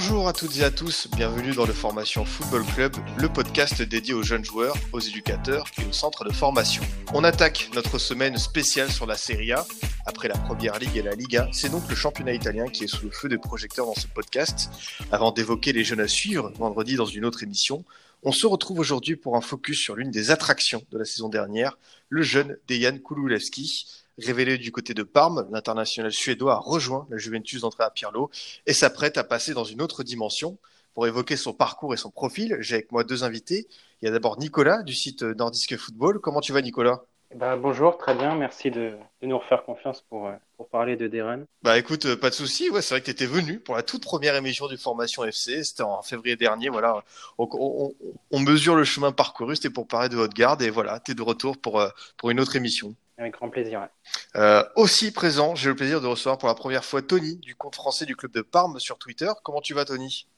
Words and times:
Bonjour 0.00 0.28
à 0.28 0.32
toutes 0.32 0.56
et 0.58 0.62
à 0.62 0.70
tous, 0.70 1.08
bienvenue 1.16 1.56
dans 1.56 1.66
le 1.66 1.72
Formation 1.72 2.24
Football 2.24 2.64
Club, 2.76 2.94
le 3.18 3.28
podcast 3.28 3.82
dédié 3.82 4.14
aux 4.14 4.22
jeunes 4.22 4.44
joueurs, 4.44 4.76
aux 4.92 5.00
éducateurs 5.00 5.66
et 5.76 5.84
aux 5.84 5.92
centres 5.92 6.22
de 6.22 6.32
formation. 6.32 6.84
On 7.12 7.24
attaque 7.24 7.68
notre 7.74 7.98
semaine 7.98 8.38
spéciale 8.38 8.92
sur 8.92 9.06
la 9.06 9.16
Serie 9.16 9.50
A. 9.50 9.66
Après 10.06 10.28
la 10.28 10.38
Première 10.38 10.78
Ligue 10.78 10.96
et 10.96 11.02
la 11.02 11.16
Liga, 11.16 11.48
c'est 11.50 11.68
donc 11.68 11.82
le 11.90 11.96
championnat 11.96 12.32
italien 12.32 12.68
qui 12.68 12.84
est 12.84 12.86
sous 12.86 13.06
le 13.06 13.10
feu 13.10 13.28
des 13.28 13.38
projecteurs 13.38 13.86
dans 13.86 13.96
ce 13.96 14.06
podcast. 14.06 14.70
Avant 15.10 15.32
d'évoquer 15.32 15.72
les 15.72 15.82
jeunes 15.82 15.98
à 15.98 16.06
suivre 16.06 16.52
vendredi 16.56 16.94
dans 16.94 17.04
une 17.04 17.24
autre 17.24 17.42
émission, 17.42 17.84
on 18.22 18.30
se 18.30 18.46
retrouve 18.46 18.78
aujourd'hui 18.78 19.16
pour 19.16 19.34
un 19.34 19.40
focus 19.40 19.80
sur 19.80 19.96
l'une 19.96 20.12
des 20.12 20.30
attractions 20.30 20.84
de 20.92 20.98
la 20.98 21.06
saison 21.06 21.28
dernière, 21.28 21.76
le 22.08 22.22
jeune 22.22 22.56
Dejan 22.68 22.98
Kululewski. 22.98 24.06
Révélé 24.18 24.58
du 24.58 24.72
côté 24.72 24.94
de 24.94 25.02
Parme, 25.04 25.48
l'international 25.52 26.12
suédois 26.12 26.54
a 26.54 26.58
rejoint 26.58 27.06
la 27.10 27.18
Juventus 27.18 27.60
d'Andrea 27.60 27.90
Pirlo 27.90 28.30
et 28.66 28.72
s'apprête 28.72 29.16
à 29.16 29.24
passer 29.24 29.54
dans 29.54 29.64
une 29.64 29.80
autre 29.80 30.02
dimension. 30.02 30.58
Pour 30.94 31.06
évoquer 31.06 31.36
son 31.36 31.52
parcours 31.52 31.94
et 31.94 31.96
son 31.96 32.10
profil, 32.10 32.56
j'ai 32.60 32.74
avec 32.74 32.90
moi 32.90 33.04
deux 33.04 33.22
invités. 33.22 33.68
Il 34.02 34.06
y 34.06 34.08
a 34.08 34.10
d'abord 34.10 34.38
Nicolas 34.38 34.82
du 34.82 34.94
site 34.94 35.22
Nordisk 35.22 35.76
Football. 35.76 36.18
Comment 36.20 36.40
tu 36.40 36.52
vas 36.52 36.62
Nicolas? 36.62 37.04
Bah, 37.36 37.56
bonjour, 37.56 37.98
très 37.98 38.14
bien. 38.14 38.34
Merci 38.34 38.70
de, 38.70 38.94
de 39.20 39.26
nous 39.26 39.38
refaire 39.38 39.62
confiance 39.64 40.02
pour, 40.08 40.26
euh, 40.26 40.32
pour 40.56 40.68
parler 40.68 40.96
de 40.96 41.06
Deren. 41.06 41.44
Bah 41.62 41.78
écoute, 41.78 42.06
euh, 42.06 42.16
pas 42.16 42.30
de 42.30 42.34
souci. 42.34 42.70
Ouais, 42.70 42.80
c'est 42.80 42.94
vrai 42.94 43.00
que 43.00 43.04
tu 43.04 43.10
étais 43.10 43.26
venu 43.26 43.60
pour 43.60 43.76
la 43.76 43.82
toute 43.82 44.02
première 44.02 44.34
émission 44.34 44.66
du 44.66 44.78
Formation 44.78 45.24
FC. 45.24 45.62
C'était 45.62 45.82
en 45.82 46.02
février 46.02 46.36
dernier. 46.36 46.70
Voilà, 46.70 47.04
on, 47.36 47.46
on, 47.52 47.94
on 48.30 48.40
mesure 48.40 48.74
le 48.74 48.84
chemin 48.84 49.12
parcouru. 49.12 49.56
C'était 49.56 49.70
pour 49.70 49.86
parler 49.86 50.08
de 50.08 50.16
votre 50.16 50.34
garde 50.34 50.62
et 50.62 50.70
voilà, 50.70 51.00
tu 51.00 51.12
es 51.12 51.14
de 51.14 51.22
retour 51.22 51.58
pour, 51.58 51.80
euh, 51.80 51.90
pour 52.16 52.30
une 52.30 52.40
autre 52.40 52.56
émission. 52.56 52.96
Avec 53.18 53.32
grand 53.32 53.50
plaisir. 53.50 53.80
Ouais. 53.80 54.40
Euh, 54.40 54.64
aussi 54.76 55.10
présent, 55.10 55.54
j'ai 55.54 55.70
le 55.70 55.76
plaisir 55.76 56.00
de 56.00 56.06
recevoir 56.06 56.38
pour 56.38 56.48
la 56.48 56.54
première 56.54 56.84
fois 56.84 57.02
Tony 57.02 57.36
du 57.36 57.56
compte 57.56 57.74
français 57.74 58.06
du 58.06 58.14
club 58.14 58.32
de 58.32 58.42
Parme 58.42 58.78
sur 58.78 58.98
Twitter. 58.98 59.30
Comment 59.42 59.60
tu 59.60 59.74
vas, 59.74 59.84
Tony? 59.84 60.28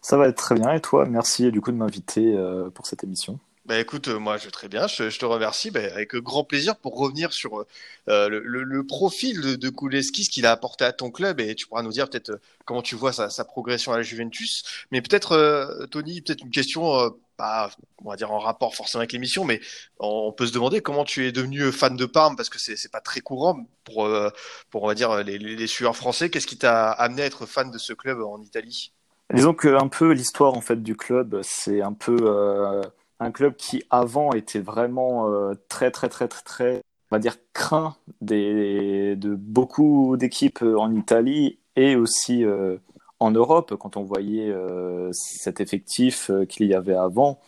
Ça 0.00 0.16
va 0.16 0.28
être 0.28 0.36
très 0.36 0.54
bien. 0.54 0.72
Et 0.72 0.80
toi, 0.80 1.04
merci 1.06 1.52
du 1.52 1.60
coup 1.60 1.70
de 1.70 1.76
m'inviter 1.76 2.34
euh, 2.34 2.70
pour 2.70 2.86
cette 2.86 3.04
émission. 3.04 3.38
Bah 3.66 3.80
écoute, 3.80 4.08
euh, 4.08 4.18
moi 4.18 4.36
je 4.36 4.44
vais 4.44 4.50
très 4.50 4.68
bien, 4.68 4.86
je, 4.86 5.08
je 5.08 5.18
te 5.18 5.24
remercie, 5.24 5.70
bah, 5.70 5.80
avec 5.94 6.14
grand 6.16 6.44
plaisir 6.44 6.76
pour 6.76 6.98
revenir 6.98 7.32
sur 7.32 7.64
euh, 8.10 8.28
le, 8.28 8.40
le, 8.40 8.62
le, 8.62 8.86
profil 8.86 9.40
de, 9.40 9.56
de 9.56 9.70
Kuleski, 9.70 10.24
ce 10.24 10.30
qu'il 10.30 10.44
a 10.44 10.50
apporté 10.52 10.84
à 10.84 10.92
ton 10.92 11.10
club, 11.10 11.40
et 11.40 11.54
tu 11.54 11.66
pourras 11.66 11.82
nous 11.82 11.92
dire 11.92 12.10
peut-être 12.10 12.38
comment 12.66 12.82
tu 12.82 12.94
vois 12.94 13.14
sa, 13.14 13.30
sa, 13.30 13.46
progression 13.46 13.92
à 13.92 13.96
la 13.96 14.02
Juventus. 14.02 14.64
Mais 14.90 15.00
peut-être, 15.00 15.32
euh, 15.32 15.86
Tony, 15.86 16.20
peut-être 16.20 16.42
une 16.42 16.50
question, 16.50 17.16
pas, 17.36 17.70
on 18.04 18.10
va 18.10 18.16
dire 18.16 18.32
en 18.32 18.38
rapport 18.38 18.74
forcément 18.74 19.00
avec 19.00 19.12
l'émission, 19.12 19.44
mais 19.44 19.60
on, 19.98 20.32
peut 20.32 20.46
se 20.46 20.52
demander 20.52 20.80
comment 20.80 21.04
tu 21.04 21.26
es 21.26 21.32
devenu 21.32 21.70
fan 21.72 21.96
de 21.96 22.06
Parme, 22.06 22.36
parce 22.36 22.48
que 22.48 22.58
c'est 22.58 22.90
pas 22.90 23.00
très 23.00 23.20
courant 23.20 23.66
pour, 23.84 24.08
pour 24.70 24.82
on 24.82 24.86
va 24.86 24.94
dire 24.94 25.22
les, 25.22 25.38
les 25.38 25.66
sueurs 25.66 25.96
français. 25.96 26.30
Qu'est-ce 26.30 26.46
qui 26.46 26.58
t'a 26.58 26.90
amené 26.90 27.22
à 27.22 27.26
être 27.26 27.46
fan 27.46 27.70
de 27.70 27.78
ce 27.78 27.92
club 27.92 28.20
en 28.20 28.40
Italie? 28.40 28.92
Disons 29.32 29.54
que 29.54 29.68
un 29.68 29.88
peu 29.88 30.12
l'histoire 30.12 30.54
en 30.54 30.60
fait 30.60 30.82
du 30.82 30.96
club, 30.96 31.40
c'est 31.42 31.82
un 31.82 31.92
peu 31.92 32.82
un 33.20 33.30
club 33.30 33.56
qui 33.56 33.82
avant 33.90 34.32
était 34.32 34.60
vraiment 34.60 35.30
euh, 35.30 35.54
très 35.68 35.90
très 35.90 36.08
très 36.08 36.28
très 36.28 36.42
très 36.42 36.82
on 37.10 37.16
va 37.16 37.18
dire 37.18 37.36
craint 37.52 37.96
des, 38.20 39.14
de 39.16 39.34
beaucoup 39.34 40.16
d'équipes 40.16 40.62
en 40.62 40.92
Italie 40.94 41.58
et 41.76 41.96
aussi 41.96 42.44
euh, 42.44 42.76
en 43.24 43.30
Europe 43.30 43.74
quand 43.78 43.96
on 43.96 44.02
voyait 44.02 44.50
euh, 44.50 45.08
cet 45.12 45.60
effectif 45.60 46.30
qu'il 46.48 46.66
y 46.66 46.74
avait 46.74 46.94
avant 46.94 47.40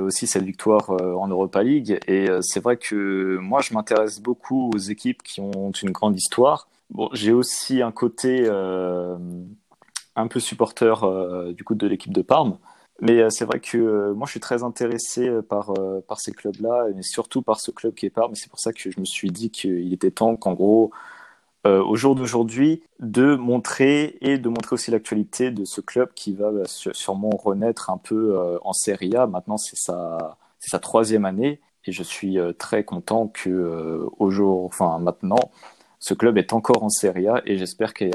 aussi 0.00 0.26
cette 0.26 0.44
victoire 0.44 0.88
en 0.90 1.28
Europa 1.28 1.62
League. 1.62 2.00
Et 2.08 2.26
c'est 2.40 2.60
vrai 2.60 2.78
que 2.78 3.36
moi 3.36 3.60
je 3.60 3.74
m'intéresse 3.74 4.18
beaucoup 4.18 4.70
aux 4.74 4.78
équipes 4.78 5.22
qui 5.22 5.42
ont 5.42 5.72
une 5.72 5.90
grande 5.90 6.16
histoire. 6.16 6.68
Bon 6.88 7.10
j'ai 7.12 7.32
aussi 7.32 7.82
un 7.82 7.92
côté 7.92 8.48
un 8.48 10.26
peu 10.26 10.40
supporter 10.40 11.52
du 11.52 11.64
coup 11.64 11.74
de 11.74 11.86
l'équipe 11.86 12.14
de 12.14 12.22
Parme. 12.22 12.56
Mais 13.02 13.20
euh, 13.20 13.30
c'est 13.30 13.44
vrai 13.44 13.58
que 13.58 13.76
euh, 13.76 14.14
moi, 14.14 14.26
je 14.26 14.30
suis 14.30 14.40
très 14.40 14.62
intéressé 14.62 15.28
euh, 15.28 15.42
par, 15.42 15.74
par 16.06 16.20
ces 16.20 16.32
clubs-là, 16.32 16.86
mais 16.94 17.02
surtout 17.02 17.42
par 17.42 17.60
ce 17.60 17.72
club 17.72 17.94
qui 17.94 18.06
est 18.06 18.10
part. 18.10 18.28
Mais 18.28 18.36
c'est 18.36 18.48
pour 18.48 18.60
ça 18.60 18.72
que 18.72 18.90
je 18.90 19.00
me 19.00 19.04
suis 19.04 19.30
dit 19.30 19.50
qu'il 19.50 19.92
était 19.92 20.12
temps 20.12 20.36
qu'en 20.36 20.52
gros, 20.52 20.92
au 21.64 21.94
jour 21.94 22.14
d'aujourd'hui, 22.14 22.82
de 22.98 23.36
montrer 23.36 24.18
et 24.20 24.38
de 24.38 24.48
montrer 24.48 24.74
aussi 24.74 24.90
l'actualité 24.90 25.50
de 25.50 25.64
ce 25.64 25.80
club 25.80 26.12
qui 26.14 26.34
va 26.34 26.50
sûrement 26.66 27.30
renaître 27.30 27.90
un 27.90 27.98
peu 27.98 28.58
en 28.62 28.72
Serie 28.72 29.14
A. 29.14 29.26
Maintenant, 29.26 29.56
c'est 29.56 29.76
sa, 29.76 30.78
troisième 30.80 31.24
année 31.24 31.60
et 31.84 31.92
je 31.92 32.02
suis 32.02 32.38
très 32.58 32.84
content 32.84 33.28
que 33.28 34.08
au 34.18 34.30
jour, 34.30 34.64
enfin 34.64 34.98
maintenant, 34.98 35.52
ce 36.00 36.14
club 36.14 36.36
est 36.36 36.52
encore 36.52 36.82
en 36.82 36.88
Serie 36.88 37.28
A 37.28 37.42
et 37.46 37.58
j'espère 37.58 37.94
qu'il 37.94 38.10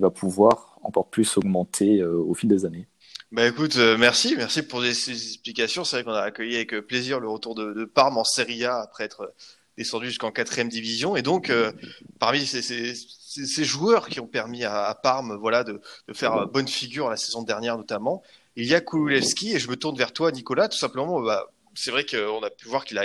va 0.00 0.10
pouvoir 0.10 0.78
encore 0.82 1.08
plus 1.08 1.36
augmenter 1.36 2.04
au 2.04 2.34
fil 2.34 2.48
des 2.48 2.64
années. 2.66 2.86
Bah 3.32 3.46
écoute, 3.46 3.76
euh, 3.76 3.98
merci, 3.98 4.34
merci 4.36 4.62
pour 4.62 4.82
ces 4.82 5.10
explications. 5.10 5.82
C'est 5.84 5.96
vrai 5.96 6.04
qu'on 6.04 6.12
a 6.12 6.22
accueilli 6.22 6.54
avec 6.54 6.74
euh, 6.74 6.82
plaisir 6.82 7.18
le 7.18 7.28
retour 7.28 7.56
de, 7.56 7.72
de 7.72 7.84
Parme 7.84 8.18
en 8.18 8.24
Serie 8.24 8.64
A 8.64 8.80
après 8.80 9.04
être 9.04 9.22
euh, 9.22 9.34
descendu 9.76 10.06
jusqu'en 10.06 10.30
quatrième 10.30 10.68
division. 10.68 11.16
Et 11.16 11.22
donc, 11.22 11.50
euh, 11.50 11.72
parmi 12.18 12.46
ces, 12.46 13.64
joueurs 13.64 14.08
qui 14.08 14.20
ont 14.20 14.26
permis 14.26 14.64
à, 14.64 14.98
Parme, 15.02 15.36
voilà, 15.36 15.64
de, 15.64 15.80
faire 16.12 16.46
bonne 16.48 16.68
figure 16.68 17.10
la 17.10 17.16
saison 17.16 17.42
dernière 17.42 17.76
notamment, 17.76 18.22
il 18.56 18.66
y 18.66 18.74
a 18.74 18.80
Kululewski. 18.80 19.54
Et 19.54 19.58
je 19.58 19.68
me 19.68 19.76
tourne 19.76 19.96
vers 19.96 20.12
toi, 20.12 20.32
Nicolas, 20.32 20.68
tout 20.68 20.78
simplement. 20.78 21.20
Bah, 21.20 21.46
c'est 21.74 21.90
vrai 21.90 22.04
qu'on 22.06 22.42
a 22.42 22.48
pu 22.48 22.68
voir 22.68 22.86
qu'il 22.86 22.98
a, 22.98 23.04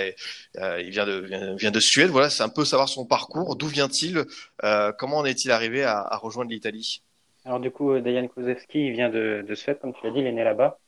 euh, 0.56 0.82
vient 0.88 1.04
de, 1.04 1.56
vient, 1.56 1.70
de 1.70 1.80
Suède. 1.80 2.08
Voilà, 2.08 2.30
c'est 2.30 2.42
un 2.42 2.48
peu 2.48 2.64
savoir 2.64 2.88
son 2.88 3.04
parcours. 3.04 3.56
D'où 3.56 3.66
vient-il 3.66 4.24
euh, 4.64 4.92
Comment 4.98 5.18
en 5.18 5.24
est-il 5.26 5.50
arrivé 5.50 5.84
à, 5.84 6.16
rejoindre 6.16 6.50
l'Italie? 6.50 7.02
Alors 7.44 7.60
du 7.60 7.70
coup, 7.70 7.98
Dayan 7.98 8.28
Kozewski, 8.28 8.86
il 8.86 8.92
vient 8.92 9.10
de, 9.10 9.44
de 9.46 9.54
Suède, 9.54 9.78
comme 9.80 9.92
tu 9.92 10.06
l'as 10.06 10.12
dit, 10.12 10.20
il 10.20 10.26
est 10.26 10.32
né 10.32 10.44
là-bas, 10.44 10.78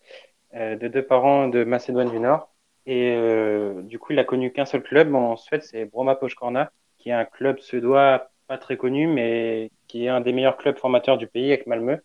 de 0.55 0.87
deux 0.87 1.03
parents 1.03 1.49
de 1.49 1.65
Macédoine 1.65 2.11
du 2.11 2.21
Nord. 2.21 2.54
Et 2.87 3.15
euh, 3.17 3.83
du 3.83 3.99
coup, 3.99 4.13
il 4.13 4.19
a 4.19 4.25
connu 4.25 4.53
qu'un 4.53 4.67
seul 4.67 4.83
club 4.83 5.15
en 5.15 5.37
Suède, 5.37 5.63
c'est 5.63 5.87
Broma 5.87 6.17
Pojkorna, 6.17 6.71
qui 6.99 7.09
est 7.11 7.13
un 7.13 7.25
club 7.25 7.59
suédois 7.59 8.29
pas 8.47 8.59
très 8.59 8.77
connu, 8.77 9.07
mais 9.07 9.71
qui 9.89 10.05
est 10.05 10.09
un 10.09 10.21
des 10.21 10.33
meilleurs 10.33 10.57
clubs 10.57 10.79
formateurs 10.79 11.17
du 11.19 11.27
pays 11.27 11.49
avec 11.49 11.67
Malmö. 11.67 11.99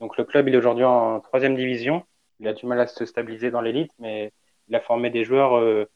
Donc 0.00 0.16
le 0.16 0.24
club, 0.24 0.48
il 0.48 0.54
est 0.54 0.58
aujourd'hui 0.58 0.84
en 0.84 1.20
troisième 1.20 1.54
division. 1.54 2.04
Il 2.40 2.48
a 2.48 2.54
du 2.54 2.66
mal 2.66 2.80
à 2.80 2.86
se 2.86 3.04
stabiliser 3.04 3.50
dans 3.50 3.60
l'élite, 3.60 3.92
mais 3.98 4.32
il 4.68 4.74
a 4.74 4.80
formé 4.80 5.10
des 5.10 5.24
joueurs 5.24 5.56
euh, 5.58 5.88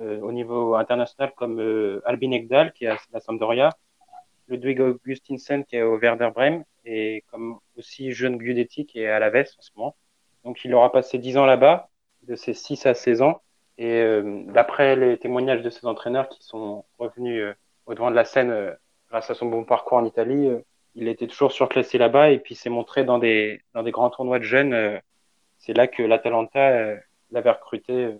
euh 0.00 0.20
au 0.20 0.32
niveau 0.32 0.74
international 0.74 1.32
comme 1.36 1.60
euh, 1.60 2.02
Albin 2.04 2.32
Ekdal, 2.32 2.72
qui 2.72 2.84
est 2.84 2.88
à 2.88 2.98
la 3.12 3.20
Sampdoria, 3.20 3.70
Ludwig 4.48 4.80
Augustinsen, 4.80 5.64
qui 5.64 5.76
est 5.76 5.82
au 5.82 5.98
Werder 5.98 6.30
Bremen, 6.34 6.64
et 6.84 7.24
comme 7.30 7.58
aussi 7.76 8.12
jeune 8.12 8.36
Gudetti 8.38 8.86
qui 8.86 9.00
est 9.00 9.08
à 9.08 9.18
la 9.18 9.30
veste 9.30 9.56
en 9.58 9.62
ce 9.62 9.70
moment. 9.76 9.96
Donc 10.44 10.64
il 10.64 10.74
aura 10.74 10.92
passé 10.92 11.18
10 11.18 11.38
ans 11.38 11.46
là-bas, 11.46 11.88
de 12.22 12.36
ses 12.36 12.54
6 12.54 12.86
à 12.86 12.94
16 12.94 13.22
ans. 13.22 13.40
Et 13.78 14.00
euh, 14.00 14.42
d'après 14.46 14.96
les 14.96 15.18
témoignages 15.18 15.62
de 15.62 15.70
ses 15.70 15.86
entraîneurs 15.86 16.28
qui 16.28 16.42
sont 16.42 16.84
revenus 16.98 17.42
euh, 17.42 17.54
au 17.86 17.94
devant 17.94 18.10
de 18.10 18.16
la 18.16 18.24
scène 18.24 18.50
euh, 18.50 18.72
grâce 19.10 19.30
à 19.30 19.34
son 19.34 19.46
bon 19.46 19.64
parcours 19.64 19.98
en 19.98 20.04
Italie, 20.04 20.48
euh, 20.48 20.60
il 20.94 21.08
était 21.08 21.26
toujours 21.26 21.50
surclassé 21.50 21.98
là-bas 21.98 22.30
et 22.30 22.38
puis 22.38 22.54
s'est 22.54 22.70
montré 22.70 23.04
dans 23.04 23.18
des, 23.18 23.62
dans 23.74 23.82
des 23.82 23.90
grands 23.90 24.10
tournois 24.10 24.38
de 24.38 24.44
jeunes. 24.44 25.00
C'est 25.58 25.72
là 25.72 25.88
que 25.88 26.04
l'Atalanta 26.04 26.94
l'avait 27.32 27.50
recruté 27.50 28.10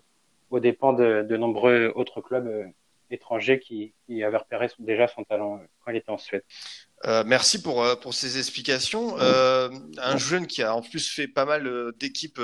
aux 0.50 0.58
dépens 0.58 0.92
de, 0.92 1.22
de 1.22 1.36
nombreux 1.36 1.92
autres 1.94 2.20
clubs 2.20 2.72
étranger 3.10 3.60
qui, 3.60 3.92
qui 4.06 4.22
avait 4.22 4.36
repéré 4.36 4.68
déjà 4.78 5.08
son 5.08 5.24
talent 5.24 5.60
quand 5.84 5.92
il 5.92 5.96
était 5.96 6.10
en 6.10 6.18
Suède. 6.18 6.42
Euh, 7.06 7.22
merci 7.26 7.62
pour, 7.62 7.84
pour 8.00 8.14
ces 8.14 8.38
explications. 8.38 9.18
Euh, 9.20 9.68
un 9.98 10.16
jeune 10.16 10.46
qui 10.46 10.62
a 10.62 10.74
en 10.74 10.82
plus 10.82 11.10
fait 11.10 11.28
pas 11.28 11.44
mal 11.44 11.66
euh, 11.66 11.92
d'équipes 11.98 12.40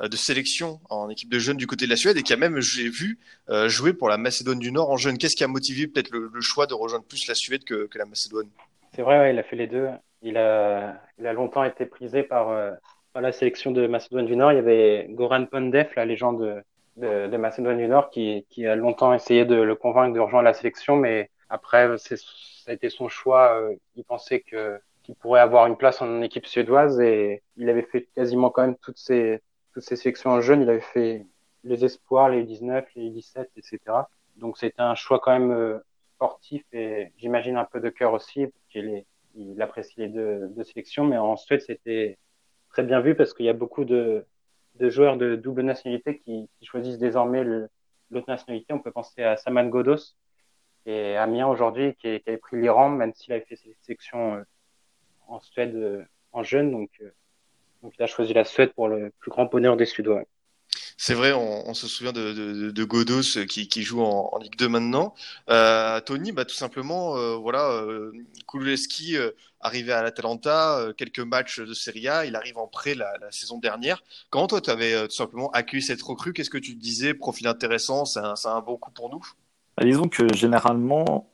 de 0.00 0.16
sélection 0.16 0.80
en 0.88 1.08
équipe 1.10 1.30
de 1.30 1.38
jeunes 1.38 1.56
du 1.56 1.66
côté 1.66 1.84
de 1.84 1.90
la 1.90 1.96
Suède 1.96 2.16
et 2.16 2.22
qui 2.22 2.32
a 2.32 2.36
même, 2.36 2.60
j'ai 2.60 2.88
vu, 2.88 3.18
jouer 3.66 3.92
pour 3.92 4.08
la 4.08 4.16
Macédoine 4.16 4.58
du 4.58 4.72
Nord 4.72 4.90
en 4.90 4.96
jeune. 4.96 5.18
Qu'est-ce 5.18 5.36
qui 5.36 5.44
a 5.44 5.48
motivé 5.48 5.86
peut-être 5.86 6.10
le, 6.10 6.40
choix 6.40 6.66
de 6.66 6.74
rejoindre 6.74 7.04
plus 7.04 7.26
la 7.28 7.34
Suède 7.34 7.64
que, 7.64 7.88
la 7.94 8.06
Macédoine? 8.06 8.48
C'est 8.94 9.02
vrai, 9.02 9.18
ouais, 9.18 9.34
il 9.34 9.38
a 9.38 9.42
fait 9.42 9.56
les 9.56 9.66
deux. 9.66 9.88
Il 10.22 10.36
a, 10.36 11.00
longtemps 11.18 11.64
été 11.64 11.86
prisé 11.86 12.22
par, 12.22 12.48
par 13.12 13.22
la 13.22 13.32
sélection 13.32 13.70
de 13.70 13.86
Macédoine 13.86 14.26
du 14.26 14.36
Nord. 14.36 14.52
Il 14.52 14.56
y 14.56 14.58
avait 14.58 15.06
Goran 15.10 15.44
Pandev, 15.46 15.88
la 15.96 16.06
légende 16.06 16.62
de, 16.96 17.28
de, 17.28 17.36
Macédoine 17.36 17.78
du 17.78 17.88
Nord 17.88 18.10
qui, 18.10 18.44
a 18.66 18.76
longtemps 18.76 19.14
essayé 19.14 19.44
de 19.44 19.54
le 19.54 19.74
convaincre 19.74 20.14
de 20.14 20.20
rejoindre 20.20 20.44
la 20.44 20.54
sélection, 20.54 20.96
mais 20.96 21.30
après, 21.48 21.96
ça 21.98 22.16
a 22.66 22.72
été 22.72 22.90
son 22.90 23.08
choix. 23.08 23.60
Euh, 23.60 23.74
il 23.96 24.04
pensait 24.04 24.40
qu'il 24.40 25.14
pourrait 25.20 25.40
avoir 25.40 25.66
une 25.66 25.76
place 25.76 26.00
en 26.02 26.22
équipe 26.22 26.46
suédoise 26.46 27.00
et 27.00 27.42
il 27.56 27.68
avait 27.68 27.82
fait 27.90 28.08
quasiment 28.14 28.50
quand 28.50 28.62
même 28.62 28.76
toutes 28.76 28.98
ses 28.98 29.40
toutes 29.72 29.84
ses 29.84 29.96
sélections 29.96 30.30
en 30.30 30.40
jeunes. 30.40 30.62
Il 30.62 30.70
avait 30.70 30.80
fait 30.80 31.26
les 31.64 31.84
espoirs, 31.84 32.28
les 32.28 32.44
U19, 32.44 32.84
les 32.96 33.10
U17, 33.10 33.46
etc. 33.56 33.78
Donc 34.36 34.58
c'était 34.58 34.80
un 34.80 34.94
choix 34.94 35.20
quand 35.20 35.38
même 35.38 35.80
sportif 36.14 36.64
et 36.72 37.12
j'imagine 37.16 37.56
un 37.56 37.64
peu 37.64 37.80
de 37.80 37.88
cœur 37.88 38.12
aussi, 38.12 38.46
parce 38.46 38.66
qu'il 38.70 39.04
il 39.34 39.60
apprécie 39.62 40.00
les 40.00 40.08
deux, 40.08 40.52
sélections. 40.64 41.04
Mais 41.04 41.18
en 41.18 41.36
Suède, 41.36 41.62
c'était 41.62 42.18
très 42.70 42.82
bien 42.82 43.00
vu 43.00 43.14
parce 43.14 43.34
qu'il 43.34 43.46
y 43.46 43.48
a 43.48 43.54
beaucoup 43.54 43.84
de, 43.84 44.26
joueurs 44.80 45.16
de 45.16 45.36
double 45.36 45.62
nationalité 45.62 46.18
qui, 46.18 46.48
choisissent 46.62 46.98
désormais 46.98 47.44
l'autre 47.44 48.28
nationalité. 48.28 48.72
On 48.72 48.80
peut 48.80 48.92
penser 48.92 49.22
à 49.22 49.36
Saman 49.36 49.68
Godos 49.68 50.16
et 50.86 51.16
Amiens 51.16 51.48
aujourd'hui 51.48 51.94
qui, 51.94 52.20
qui 52.20 52.28
avait 52.28 52.38
pris 52.38 52.60
l'Iran, 52.60 52.88
même 52.88 53.14
s'il 53.14 53.32
avait 53.32 53.44
fait 53.44 53.56
ses 53.56 53.76
sélections 53.82 54.36
euh, 54.36 54.42
en 55.26 55.40
Suède 55.40 55.74
euh, 55.74 56.04
en 56.32 56.42
jeune. 56.42 56.70
Donc, 56.70 56.90
euh, 57.00 57.10
donc 57.82 57.92
il 57.98 58.02
a 58.02 58.06
choisi 58.06 58.32
la 58.32 58.44
Suède 58.44 58.72
pour 58.74 58.88
le 58.88 59.12
plus 59.20 59.30
grand 59.30 59.46
bonheur 59.46 59.76
des 59.76 59.86
Suédois. 59.86 60.24
C'est 61.02 61.14
vrai, 61.14 61.32
on, 61.32 61.66
on, 61.66 61.72
se 61.74 61.86
souvient 61.86 62.12
de, 62.12 62.32
de, 62.34 62.70
de 62.70 62.84
Godos 62.84 63.46
qui, 63.48 63.68
qui, 63.68 63.82
joue 63.82 64.02
en, 64.02 64.28
en, 64.32 64.38
Ligue 64.38 64.56
2 64.56 64.68
maintenant. 64.68 65.14
Euh, 65.48 65.98
Tony, 66.00 66.30
bah, 66.30 66.44
tout 66.44 66.54
simplement, 66.54 67.16
euh, 67.16 67.36
voilà, 67.36 67.70
euh, 67.70 68.12
Kuleski 68.46 69.16
euh, 69.16 69.30
arrivé 69.60 69.92
à 69.92 70.02
l'Atalanta, 70.02 70.78
euh, 70.78 70.92
quelques 70.92 71.20
matchs 71.20 71.60
de 71.60 71.72
Serie 71.72 72.06
A, 72.08 72.26
il 72.26 72.36
arrive 72.36 72.58
en 72.58 72.66
prêt 72.66 72.94
la, 72.94 73.16
la 73.18 73.32
saison 73.32 73.58
dernière. 73.58 74.02
Comment 74.28 74.46
toi, 74.46 74.60
tu 74.60 74.68
avais 74.70 74.92
euh, 74.92 75.06
tout 75.06 75.14
simplement 75.14 75.50
accueilli 75.52 75.82
cette 75.82 76.02
recrue? 76.02 76.34
Qu'est-ce 76.34 76.50
que 76.50 76.58
tu 76.58 76.76
te 76.76 76.80
disais? 76.82 77.14
Profil 77.14 77.46
intéressant, 77.46 78.04
c'est 78.04 78.20
un, 78.20 78.34
un, 78.44 78.60
bon 78.60 78.76
coup 78.76 78.90
pour 78.90 79.10
nous? 79.10 79.22
Bah, 79.78 79.84
Disons 79.84 80.08
que 80.08 80.32
généralement, 80.34 81.30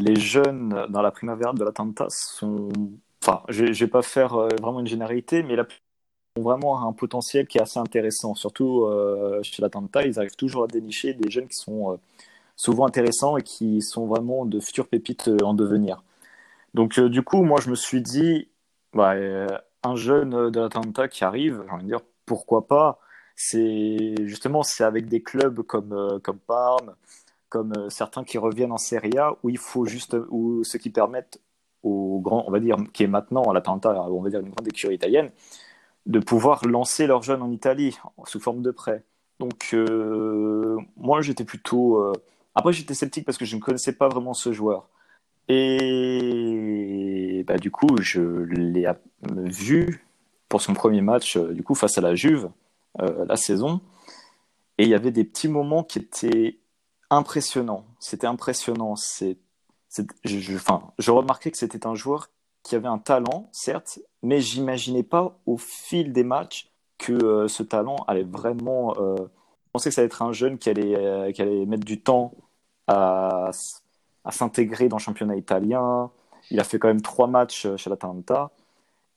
les 0.00 0.16
jeunes 0.16 0.86
dans 0.88 1.02
la 1.02 1.10
primavera 1.10 1.52
de 1.52 1.62
l'Atalanta 1.62 2.06
sont... 2.08 2.70
Enfin, 3.26 3.42
je 3.48 3.64
ne 3.64 3.72
vais 3.72 3.86
pas 3.86 4.02
faire 4.02 4.36
vraiment 4.60 4.80
une 4.80 4.86
généralité, 4.86 5.42
mais 5.42 5.56
la 5.56 5.64
ont 6.36 6.42
vraiment 6.42 6.86
un 6.86 6.92
potentiel 6.92 7.46
qui 7.46 7.58
est 7.58 7.62
assez 7.62 7.78
intéressant. 7.78 8.34
Surtout 8.34 8.84
euh, 8.84 9.42
chez 9.42 9.62
l'Atlanta, 9.62 10.02
ils 10.04 10.18
arrivent 10.18 10.36
toujours 10.36 10.64
à 10.64 10.66
dénicher 10.66 11.14
des 11.14 11.30
jeunes 11.30 11.46
qui 11.48 11.56
sont 11.56 11.92
euh, 11.92 11.96
souvent 12.56 12.86
intéressants 12.86 13.36
et 13.36 13.42
qui 13.42 13.82
sont 13.82 14.06
vraiment 14.06 14.44
de 14.44 14.60
futures 14.60 14.88
pépites 14.88 15.28
euh, 15.28 15.38
en 15.44 15.54
devenir. 15.54 16.02
Donc 16.74 16.98
euh, 16.98 17.08
du 17.08 17.22
coup, 17.22 17.44
moi 17.44 17.60
je 17.60 17.70
me 17.70 17.76
suis 17.76 18.02
dit, 18.02 18.48
bah, 18.92 19.14
un 19.82 19.96
jeune 19.96 20.50
de 20.50 20.60
l'Atlanta 20.60 21.08
qui 21.08 21.24
arrive, 21.24 21.62
j'ai 21.66 21.72
envie 21.72 21.84
de 21.84 21.88
dire 21.88 22.00
pourquoi 22.26 22.66
pas? 22.66 22.98
C'est 23.36 24.14
justement 24.26 24.62
c'est 24.62 24.84
avec 24.84 25.08
des 25.08 25.22
clubs 25.22 25.62
comme 25.62 26.20
comme 26.22 26.38
Parme, 26.38 26.94
comme 27.48 27.90
certains 27.90 28.24
qui 28.24 28.38
reviennent 28.38 28.72
en 28.72 28.78
Serie 28.78 29.18
A 29.18 29.36
où 29.42 29.50
il 29.50 29.58
faut 29.58 29.86
juste 29.86 30.16
ou 30.30 30.64
ce 30.64 30.78
qui 30.78 30.90
permettent 30.90 31.40
au 31.84 32.20
grand, 32.20 32.44
on 32.46 32.50
va 32.50 32.58
dire, 32.60 32.76
qui 32.92 33.04
est 33.04 33.08
maintenant 33.08 33.42
à 33.42 33.54
l'Atlanta, 33.54 33.94
on 34.10 34.20
va 34.20 34.30
dire 34.30 34.40
une 34.40 34.50
grande 34.50 34.66
écurie 34.66 34.94
italienne, 34.94 35.30
de 36.06 36.18
pouvoir 36.18 36.66
lancer 36.66 37.06
leurs 37.06 37.22
jeunes 37.22 37.42
en 37.42 37.50
Italie 37.50 37.96
sous 38.24 38.40
forme 38.40 38.62
de 38.62 38.70
prêt. 38.70 39.04
Donc 39.38 39.70
euh, 39.74 40.78
moi 40.96 41.20
j'étais 41.22 41.44
plutôt... 41.44 41.98
Euh... 41.98 42.12
Après 42.54 42.72
j'étais 42.72 42.94
sceptique 42.94 43.24
parce 43.24 43.38
que 43.38 43.44
je 43.44 43.56
ne 43.56 43.60
connaissais 43.60 43.92
pas 43.92 44.08
vraiment 44.08 44.34
ce 44.34 44.52
joueur. 44.52 44.88
Et 45.48 45.74
bah, 47.46 47.58
du 47.58 47.70
coup 47.70 47.96
je 48.00 48.20
l'ai 48.20 48.88
vu 49.22 50.06
pour 50.48 50.62
son 50.62 50.72
premier 50.72 51.02
match 51.02 51.36
euh, 51.36 51.52
du 51.52 51.62
coup 51.62 51.74
face 51.74 51.98
à 51.98 52.00
la 52.00 52.14
Juve 52.14 52.48
la 52.98 53.34
saison. 53.36 53.80
Et 54.78 54.84
il 54.84 54.88
y 54.88 54.94
avait 54.94 55.10
des 55.10 55.24
petits 55.24 55.48
moments 55.48 55.82
qui 55.82 55.98
étaient 55.98 56.58
impressionnants. 57.10 57.84
C'était 57.98 58.28
impressionnant. 58.28 58.94
C'est, 58.94 59.36
je, 60.24 61.10
remarquais 61.10 61.50
que 61.50 61.58
c'était 61.58 61.86
un 61.86 61.94
joueur 61.94 62.30
qui 62.62 62.74
avait 62.74 62.88
un 62.88 62.98
talent, 62.98 63.48
certes, 63.52 64.00
mais 64.22 64.40
j'imaginais 64.40 65.02
pas 65.02 65.38
au 65.46 65.56
fil 65.56 66.12
des 66.12 66.24
matchs 66.24 66.70
que 66.98 67.12
euh, 67.12 67.48
ce 67.48 67.62
talent 67.62 67.96
allait 68.08 68.24
vraiment. 68.24 68.94
Euh, 68.98 69.16
je 69.16 69.70
pensais 69.72 69.90
que 69.90 69.94
ça 69.94 70.00
allait 70.00 70.06
être 70.06 70.22
un 70.22 70.32
jeune 70.32 70.58
qui 70.58 70.70
allait, 70.70 70.94
euh, 70.96 71.66
mettre 71.66 71.84
du 71.84 72.00
temps 72.00 72.32
à, 72.86 73.50
s'intégrer 74.30 74.88
dans 74.88 74.96
le 74.96 75.02
championnat 75.02 75.36
italien. 75.36 76.10
Il 76.50 76.60
a 76.60 76.64
fait 76.64 76.78
quand 76.78 76.88
même 76.88 77.02
trois 77.02 77.26
matchs 77.26 77.66
chez 77.76 77.90
l'Atalanta. 77.90 78.50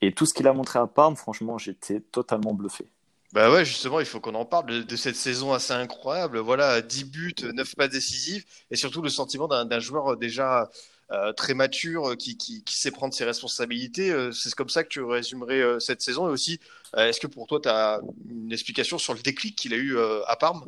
Et 0.01 0.13
tout 0.13 0.25
ce 0.25 0.33
qu'il 0.33 0.47
a 0.47 0.53
montré 0.53 0.80
à 0.80 0.88
Parme, 0.88 1.15
franchement, 1.15 1.57
j'étais 1.57 2.01
totalement 2.01 2.53
bluffé. 2.53 2.88
Bah 3.33 3.51
ouais, 3.51 3.65
justement, 3.65 4.00
il 4.00 4.06
faut 4.06 4.21
qu'on 4.21 4.35
en 4.35 4.45
parle 4.45 4.85
de, 4.85 4.95
cette 4.95 5.18
saison 5.18 5.53
assez 5.53 5.74
incroyable. 5.74 6.39
Voilà, 6.39 6.81
10 6.81 7.03
buts, 7.03 7.35
9 7.44 7.75
pas 7.75 7.88
décisifs, 7.89 8.45
et 8.71 8.77
surtout 8.77 9.01
le 9.01 9.09
sentiment 9.09 9.47
d'un 9.47 9.79
joueur 9.79 10.15
déjà 10.15 10.69
euh, 11.12 11.33
très 11.33 11.53
mature, 11.53 12.12
euh, 12.12 12.15
qui, 12.15 12.63
sait 12.68 12.91
prendre 12.91 13.13
ses 13.13 13.25
responsabilités. 13.25 14.12
Euh, 14.12 14.31
c'est 14.31 14.53
comme 14.56 14.69
ça 14.69 14.83
que 14.83 14.89
tu 14.89 15.01
résumerais 15.01 15.62
euh, 15.62 15.79
cette 15.79 16.01
saison. 16.01 16.27
Et 16.27 16.31
aussi, 16.31 16.59
euh, 16.95 17.07
est-ce 17.07 17.19
que 17.19 17.27
pour 17.27 17.47
toi, 17.47 17.59
tu 17.62 17.69
as 17.69 18.01
une 18.29 18.51
explication 18.51 18.97
sur 18.97 19.13
le 19.13 19.21
déclic 19.21 19.56
qu'il 19.56 19.73
a 19.73 19.77
eu 19.77 19.97
à 20.00 20.35
Parme? 20.35 20.65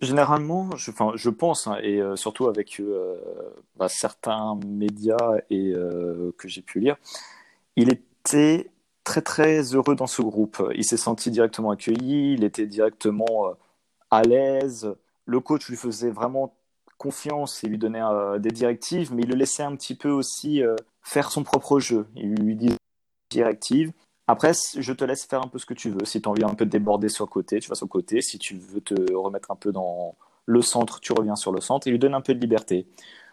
Généralement, 0.00 0.76
je, 0.76 0.90
enfin, 0.90 1.12
je 1.14 1.30
pense, 1.30 1.66
hein, 1.66 1.78
et 1.82 2.00
surtout 2.16 2.48
avec 2.48 2.82
bah, 3.76 3.88
certains 3.88 4.58
médias 4.66 5.38
et, 5.50 5.72
que 6.36 6.48
j'ai 6.48 6.62
pu 6.62 6.80
lire, 6.80 6.96
il 7.76 7.90
était 7.90 8.70
très 9.04 9.22
très 9.22 9.74
heureux 9.74 9.94
dans 9.94 10.06
ce 10.06 10.22
groupe. 10.22 10.62
Il 10.74 10.84
s'est 10.84 10.96
senti 10.96 11.30
directement 11.30 11.70
accueilli, 11.70 12.34
il 12.34 12.44
était 12.44 12.66
directement 12.66 13.54
à 14.10 14.22
l'aise. 14.22 14.94
Le 15.26 15.40
coach 15.40 15.68
lui 15.68 15.76
faisait 15.76 16.10
vraiment 16.10 16.54
confiance 16.98 17.62
et 17.64 17.68
lui 17.68 17.78
donnait 17.78 18.02
euh, 18.02 18.38
des 18.38 18.50
directives, 18.50 19.12
mais 19.14 19.22
il 19.22 19.28
le 19.28 19.34
laissait 19.34 19.62
un 19.62 19.74
petit 19.76 19.94
peu 19.94 20.10
aussi 20.10 20.62
euh, 20.62 20.76
faire 21.02 21.30
son 21.30 21.42
propre 21.42 21.80
jeu. 21.80 22.06
Il 22.16 22.34
lui 22.34 22.56
disait 22.56 22.76
directives. 23.30 23.92
Après, 24.26 24.52
je 24.78 24.92
te 24.92 25.04
laisse 25.04 25.26
faire 25.26 25.42
un 25.42 25.48
peu 25.48 25.58
ce 25.58 25.66
que 25.66 25.74
tu 25.74 25.90
veux. 25.90 26.04
Si 26.04 26.22
tu 26.22 26.28
as 26.28 26.32
envie 26.32 26.44
un 26.44 26.54
peu 26.54 26.64
de 26.64 26.70
déborder 26.70 27.08
sur 27.08 27.26
le 27.26 27.30
côté, 27.30 27.60
tu 27.60 27.68
vas 27.68 27.74
sur 27.74 27.86
le 27.86 27.90
côté. 27.90 28.22
Si 28.22 28.38
tu 28.38 28.56
veux 28.56 28.80
te 28.80 29.12
remettre 29.12 29.50
un 29.50 29.56
peu 29.56 29.70
dans 29.70 30.16
le 30.46 30.62
centre, 30.62 31.00
tu 31.00 31.12
reviens 31.12 31.36
sur 31.36 31.52
le 31.52 31.60
centre. 31.60 31.86
Il 31.86 31.90
lui 31.90 31.98
donne 31.98 32.14
un 32.14 32.22
peu 32.22 32.34
de 32.34 32.40
liberté. 32.40 32.86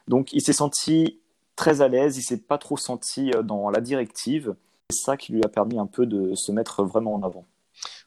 Donc, 0.08 0.34
il 0.34 0.42
s'est 0.42 0.54
senti 0.54 1.20
très 1.56 1.82
à 1.82 1.88
l'aise. 1.88 2.18
Il 2.18 2.24
s'est 2.24 2.42
pas 2.42 2.58
trop 2.58 2.76
senti 2.76 3.32
euh, 3.32 3.42
dans 3.42 3.70
la 3.70 3.80
directive. 3.80 4.56
C'est 4.92 5.06
ça 5.06 5.18
qui 5.18 5.34
lui 5.34 5.44
a 5.44 5.50
permis 5.50 5.80
un 5.80 5.88
peu 5.88 6.06
de 6.06 6.36
se 6.36 6.52
mettre 6.52 6.84
vraiment 6.84 7.14
en 7.16 7.24
avant. 7.24 7.46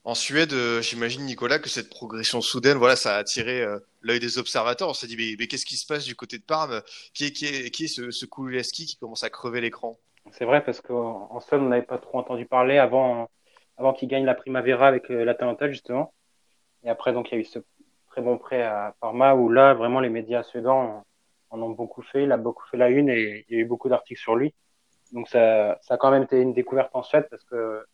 En 0.05 0.15
Suède, 0.15 0.53
euh, 0.53 0.83
j'imagine 0.83 1.25
Nicolas 1.25 1.59
que 1.59 1.71
cette 1.71 1.89
progression 1.89 2.43
soudaine, 2.43 2.77
voilà, 2.77 2.95
ça 2.95 3.17
a 3.17 3.19
attiré 3.19 3.63
euh, 3.63 3.79
l'œil 4.03 4.21
des 4.21 4.39
observateurs. 4.39 4.91
On 4.91 4.95
s'est 4.95 5.07
dit, 5.07 5.17
mais, 5.17 5.35
mais 5.39 5.47
qu'est-ce 5.47 5.65
qui 5.65 5.77
se 5.77 5.87
passe 5.87 6.05
du 6.05 6.15
côté 6.15 6.37
de 6.37 6.43
Parme? 6.43 6.83
Qui 7.15 7.25
est, 7.25 7.33
qui 7.33 7.47
est, 7.47 7.71
qui 7.71 7.85
est 7.85 7.89
ce, 7.89 8.11
ce 8.11 8.27
qui 8.27 8.97
commence 8.99 9.25
à 9.25 9.31
crever 9.31 9.63
l'écran? 9.63 9.97
C'est 10.33 10.45
vrai 10.45 10.63
parce 10.63 10.83
qu'en 10.83 11.41
Suède, 11.41 11.63
on 11.63 11.69
n'avait 11.69 11.87
pas 11.87 11.97
trop 11.99 12.19
entendu 12.19 12.45
parler 12.45 12.77
avant, 12.77 13.31
avant 13.79 13.95
qu'il 13.95 14.09
gagne 14.09 14.27
la 14.27 14.35
Primavera 14.35 14.87
avec 14.87 15.11
euh, 15.11 15.25
l'Atalanta 15.25 15.71
justement. 15.71 16.13
Et 16.85 16.91
après, 16.91 17.15
donc, 17.15 17.33
il 17.33 17.35
y 17.37 17.39
a 17.39 17.41
eu 17.41 17.45
ce 17.45 17.61
très 18.09 18.21
bon 18.21 18.37
prêt 18.37 18.63
à 18.63 18.95
Parma 19.01 19.35
où 19.35 19.49
là, 19.49 19.73
vraiment, 19.73 20.01
les 20.01 20.11
médias 20.11 20.43
suédois 20.43 21.03
en 21.49 21.63
ont 21.63 21.71
beaucoup 21.71 22.03
fait. 22.03 22.25
Il 22.25 22.33
a 22.33 22.37
beaucoup 22.37 22.65
fait 22.71 22.77
la 22.77 22.91
une 22.91 23.09
et 23.09 23.47
il 23.49 23.57
y 23.57 23.59
a 23.59 23.63
eu 23.63 23.65
beaucoup 23.65 23.89
d'articles 23.89 24.21
sur 24.21 24.37
lui. 24.37 24.53
Donc, 25.13 25.29
ça, 25.29 25.79
ça 25.83 25.95
a 25.95 25.97
quand 25.97 26.11
même 26.11 26.25
été 26.25 26.41
une 26.41 26.55
découverte 26.55 26.91
en 26.95 27.03
Suède 27.03 27.27
parce 27.31 27.45
que 27.45 27.85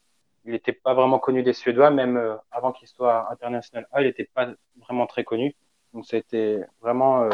il 0.45 0.53
n'était 0.53 0.73
pas 0.73 0.95
vraiment 0.95 1.19
connu 1.19 1.43
des 1.43 1.53
Suédois, 1.53 1.91
même 1.91 2.17
euh, 2.17 2.37
avant 2.51 2.73
qu'il 2.73 2.89
soit 2.89 3.31
international 3.31 3.87
A, 3.93 4.03
il 4.03 4.07
n'était 4.07 4.29
pas 4.33 4.49
vraiment 4.77 5.07
très 5.07 5.25
connu. 5.25 5.55
Donc 5.93 6.07
ça 6.07 6.17
a 6.17 6.21
été 6.21 6.61
vraiment, 6.81 7.23
euh, 7.23 7.31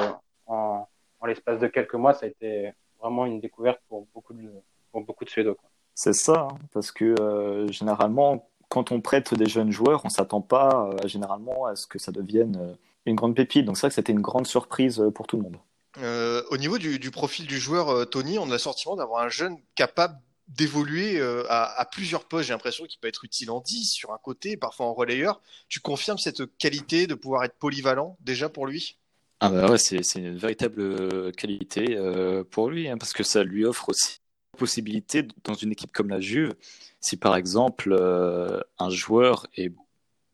en, 0.47 0.87
l'espace 1.27 1.61
de 1.61 1.67
quelques 1.67 1.95
mois, 1.95 2.15
ça 2.15 2.27
a 2.27 2.29
été 2.29 2.73
vraiment 3.01 3.27
une 3.27 3.41
découverte 3.41 3.81
pour 3.89 4.07
beaucoup 4.15 4.33
de, 4.33 4.49
pour 4.93 5.03
beaucoup 5.03 5.25
de 5.25 5.31
Suédois. 5.31 5.57
C'est 5.95 6.13
ça, 6.13 6.49
hein, 6.51 6.59
parce 6.73 6.93
que 6.93 7.15
euh, 7.21 7.67
généralement, 7.69 8.49
quand 8.69 8.93
on 8.93 9.01
prête 9.01 9.35
des 9.35 9.47
jeunes 9.47 9.71
joueurs, 9.71 10.05
on 10.05 10.09
s'attend 10.09 10.41
pas 10.41 10.91
généralement 11.05 11.67
à 11.67 11.77
ce 11.77 11.87
que 11.87 11.99
ça 11.99 12.13
devienne 12.13 12.77
une 13.05 13.15
grande 13.15 13.37
pépite. 13.37 13.65
Donc 13.65 13.77
c'est 13.77 13.83
vrai 13.83 13.89
que 13.91 13.95
c'était 13.95 14.13
une 14.13 14.21
grande 14.21 14.47
surprise 14.47 15.03
pour 15.15 15.27
tout 15.27 15.37
le 15.37 15.45
monde. 15.45 15.57
Euh, 15.99 16.43
au 16.51 16.57
niveau 16.57 16.79
du, 16.79 17.11
profil 17.11 17.47
du 17.47 17.59
joueur, 17.59 18.09
Tony, 18.11 18.39
on 18.39 18.49
a 18.51 18.53
le 18.53 18.59
sentiment 18.59 18.97
d'avoir 18.97 19.23
un 19.23 19.29
jeune 19.29 19.57
capable 19.75 20.19
d'évoluer 20.49 21.19
euh, 21.19 21.45
à, 21.49 21.85
plusieurs 21.91 22.25
postes. 22.25 22.49
J'ai 22.49 22.53
l'impression 22.53 22.85
qu'il 22.87 23.01
peut 23.01 23.09
être 23.09 23.25
utile 23.25 23.51
en 23.51 23.61
10 23.61 23.91
sur 23.91 24.13
un 24.13 24.19
côté, 24.19 24.57
parfois 24.57 24.87
en 24.87 24.95
relayeur. 24.95 25.41
Tu 25.69 25.81
confirmes 25.81 26.19
cette 26.19 26.57
qualité 26.59 27.07
de 27.07 27.15
pouvoir 27.15 27.45
être 27.45 27.57
polyvalent 27.59 28.17
déjà 28.21 28.49
pour 28.49 28.67
lui? 28.67 28.99
Ah 29.41 29.51
bah 29.51 29.71
ouais, 29.71 29.79
c'est 29.79 30.01
une 30.15 30.39
véritable 30.39 30.81
euh, 30.81 31.31
qualité 31.33 31.97
euh, 31.97 32.43
pour 32.45 32.71
lui, 32.71 32.89
hein, 32.89 32.97
parce 32.97 33.13
que 33.13 33.23
ça 33.23 33.45
lui 33.45 33.65
offre 33.65 33.91
aussi 33.91 34.21
possibilité 34.57 35.27
dans 35.45 35.55
une 35.55 35.73
équipe 35.73 35.93
comme 35.93 36.09
la 36.09 36.21
Juve, 36.21 36.55
si 37.01 37.17
par 37.17 37.37
exemple 37.37 37.93
euh, 37.93 38.61
un 38.79 38.91
joueur 38.91 39.47
est 39.57 39.73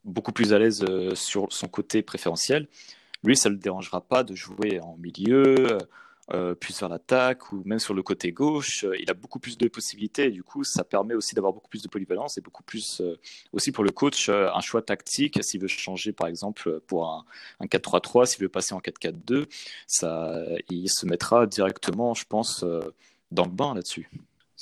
beaucoup 0.04 0.32
plus 0.32 0.52
à 0.52 0.58
l'aise 0.58 0.84
euh, 0.88 1.14
sur 1.14 1.52
son 1.52 1.68
côté 1.68 2.02
préférentiel, 2.02 2.68
lui 3.22 3.36
ça 3.36 3.48
ne 3.48 3.54
le 3.54 3.60
dérangera 3.60 4.00
pas 4.00 4.24
de 4.24 4.34
jouer 4.34 4.80
en 4.80 4.96
milieu, 4.96 5.78
euh, 6.32 6.54
plus 6.54 6.78
vers 6.78 6.88
l'attaque 6.88 7.52
ou 7.52 7.62
même 7.64 7.80
sur 7.80 7.94
le 7.94 8.02
côté 8.02 8.30
gauche. 8.30 8.84
Euh, 8.84 8.96
il 8.98 9.10
a 9.10 9.14
beaucoup 9.14 9.40
plus 9.40 9.58
de 9.58 9.66
possibilités 9.66 10.26
et 10.26 10.30
du 10.30 10.44
coup, 10.44 10.62
ça 10.62 10.84
permet 10.84 11.14
aussi 11.14 11.34
d'avoir 11.34 11.52
beaucoup 11.52 11.68
plus 11.68 11.82
de 11.82 11.88
polyvalence 11.88 12.38
et 12.38 12.40
beaucoup 12.40 12.62
plus 12.62 13.00
euh, 13.00 13.18
aussi 13.52 13.72
pour 13.72 13.82
le 13.82 13.90
coach 13.90 14.28
un 14.28 14.60
choix 14.60 14.82
tactique 14.82 15.42
s'il 15.42 15.60
veut 15.60 15.66
changer 15.66 16.12
par 16.12 16.28
exemple 16.28 16.80
pour 16.86 17.06
un, 17.08 17.24
un 17.58 17.66
4-3-3, 17.66 18.26
s'il 18.26 18.40
veut 18.40 18.48
passer 18.48 18.72
en 18.72 18.78
4-4-2, 18.78 19.46
ça, 19.88 20.32
il 20.70 20.88
se 20.88 21.06
mettra 21.06 21.46
directement, 21.46 22.14
je 22.14 22.24
pense, 22.24 22.64
dans 23.32 23.44
le 23.44 23.50
bain 23.50 23.74
là-dessus. 23.74 24.08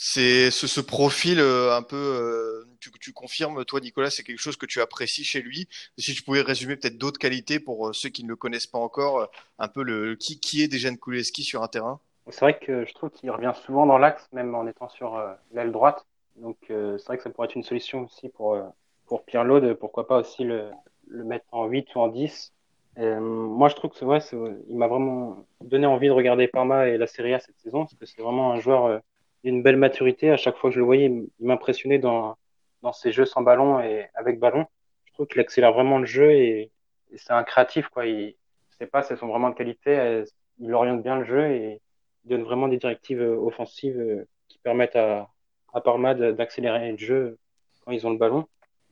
C'est 0.03 0.51
ce, 0.51 0.67
ce, 0.67 0.81
profil 0.81 1.41
euh, 1.41 1.77
un 1.77 1.83
peu. 1.83 1.95
Euh, 1.95 2.65
tu, 2.81 2.91
tu, 2.99 3.13
confirmes, 3.13 3.67
toi, 3.67 3.81
Nicolas, 3.81 4.09
c'est 4.09 4.23
quelque 4.23 4.41
chose 4.41 4.57
que 4.57 4.65
tu 4.65 4.81
apprécies 4.81 5.25
chez 5.25 5.43
lui. 5.43 5.69
Si 5.99 6.15
tu 6.15 6.23
pouvais 6.23 6.41
résumer 6.41 6.75
peut-être 6.77 6.97
d'autres 6.97 7.19
qualités 7.19 7.61
pour 7.61 7.89
euh, 7.89 7.93
ceux 7.93 8.09
qui 8.09 8.25
ne 8.25 8.31
le 8.31 8.37
connaissent 8.37 8.67
pas 8.67 8.79
encore, 8.79 9.29
un 9.59 9.69
peu 9.69 9.83
le 9.83 10.17
qui, 10.17 10.41
qui 10.41 10.63
est 10.63 10.69
Dejan 10.69 10.97
Kuleski 10.97 11.43
sur 11.43 11.63
un 11.63 11.69
terrain? 11.69 12.01
C'est 12.31 12.41
vrai 12.41 12.59
que 12.59 12.87
je 12.87 12.95
trouve 12.95 13.11
qu'il 13.11 13.31
revient 13.31 13.53
souvent 13.67 13.85
dans 13.85 13.99
l'axe, 13.99 14.27
même 14.33 14.55
en 14.55 14.67
étant 14.67 14.89
sur 14.89 15.23
l'aile 15.53 15.71
droite. 15.71 16.07
Donc 16.37 16.57
c'est 16.69 17.05
vrai 17.05 17.19
que 17.19 17.23
ça 17.23 17.29
pourrait 17.29 17.49
être 17.49 17.57
une 17.57 17.63
solution 17.63 18.05
aussi 18.05 18.31
pour 18.31 18.57
pour 19.05 19.23
Pirlo 19.27 19.61
de 19.61 19.75
pourquoi 19.75 20.07
pas 20.07 20.17
aussi 20.17 20.45
le, 20.45 20.71
le 21.09 21.25
mettre 21.25 21.45
en 21.53 21.67
8 21.67 21.95
ou 21.95 21.99
en 21.99 22.09
10. 22.09 22.55
moi, 22.97 23.69
je 23.69 23.75
trouve 23.75 23.91
que 23.91 23.99
c'est 23.99 24.07
vrai, 24.07 24.21
il 24.67 24.79
m'a 24.79 24.87
vraiment 24.87 25.45
donné 25.61 25.85
envie 25.85 26.07
de 26.07 26.13
regarder 26.13 26.49
Parma 26.49 26.89
et 26.89 26.97
la 26.97 27.07
Serie 27.07 27.35
A 27.35 27.41
cette 27.41 27.59
saison, 27.59 27.81
parce 27.81 27.97
que 27.97 28.07
c'est 28.07 28.23
vraiment 28.23 28.53
un 28.53 28.61
joueur 28.61 29.03
une 29.45 29.63
belle 29.63 29.77
maturité. 29.77 30.31
À 30.31 30.37
chaque 30.37 30.57
fois 30.57 30.71
que 30.71 30.75
je 30.75 30.81
le 30.81 30.85
voyais, 30.87 31.07
il 31.07 31.47
m'impressionnait 31.47 31.99
dans, 31.99 32.37
dans 32.83 32.93
ses 32.93 33.13
jeux 33.13 33.27
sans 33.27 33.43
ballon 33.43 33.81
et 33.81 34.09
avec 34.15 34.39
ballon. 34.39 34.67
Je 35.07 35.13
trouve 35.13 35.27
qu'il 35.27 35.41
accélère 35.41 35.73
vraiment 35.73 35.99
le 35.99 36.07
jeu 36.07 36.33
et, 36.33 36.71
c'est 37.17 37.33
un 37.33 37.43
créatif, 37.43 37.89
quoi. 37.89 38.07
Il, 38.07 38.37
ses 38.79 38.87
passes, 38.87 39.11
elles 39.11 39.19
sont 39.19 39.27
vraiment 39.27 39.51
de 39.51 39.55
qualité. 39.57 40.25
il 40.59 40.73
oriente 40.73 41.03
bien 41.03 41.19
le 41.19 41.25
jeu 41.25 41.51
et 41.51 41.81
il 42.25 42.29
donne 42.29 42.45
vraiment 42.45 42.69
des 42.69 42.77
directives 42.79 43.21
euh, 43.21 43.37
offensives 43.37 43.99
euh, 43.99 44.29
qui 44.49 44.59
permettent 44.59 44.97
à, 44.97 45.29
à 45.73 45.81
Parma 45.81 46.15
d'accélérer 46.15 46.93
le 46.93 46.99
jeu 46.99 47.39
quand 47.85 47.93
ils 47.93 48.07
ont 48.07 48.11
le 48.11 48.19
ballon. 48.19 48.47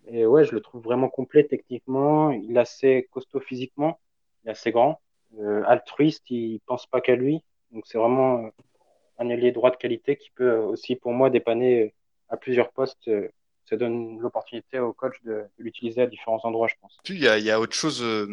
Et 0.08 0.26
ouais, 0.26 0.44
je 0.44 0.52
le 0.54 0.60
trouve 0.60 0.82
vraiment 0.82 1.08
complet 1.08 1.44
techniquement. 1.44 2.30
Il 2.30 2.56
est 2.56 2.60
assez 2.60 3.08
costaud 3.12 3.40
physiquement. 3.40 4.00
Il 4.42 4.48
est 4.48 4.52
assez 4.52 4.72
grand. 4.72 5.00
Euh, 5.38 5.62
altruiste, 5.66 6.30
il 6.30 6.60
pense 6.66 6.86
pas 6.86 7.00
qu'à 7.00 7.16
lui. 7.16 7.44
Donc 7.72 7.86
c'est 7.86 7.98
vraiment 7.98 8.38
euh, 8.46 8.48
un 9.18 9.28
ailier 9.28 9.52
droit 9.52 9.70
de 9.70 9.76
qualité 9.76 10.16
qui 10.16 10.30
peut 10.30 10.52
aussi, 10.52 10.96
pour 10.96 11.12
moi, 11.12 11.30
dépanner 11.30 11.82
euh, 11.82 11.92
à 12.28 12.37
plusieurs 12.37 12.70
postes. 12.70 13.08
Euh, 13.08 13.28
ça 13.68 13.76
donne 13.76 14.18
l'opportunité 14.18 14.78
au 14.78 14.92
coach 14.92 15.16
de, 15.25 15.44
l'utiliser 15.58 16.02
à 16.02 16.06
différents 16.06 16.40
endroits, 16.44 16.68
je 16.68 16.75
pense. 16.80 16.98
il 17.08 17.18
y 17.18 17.28
a, 17.28 17.38
il 17.38 17.44
y 17.44 17.50
a 17.50 17.60
autre 17.60 17.75
chose, 17.75 18.02
euh, 18.02 18.26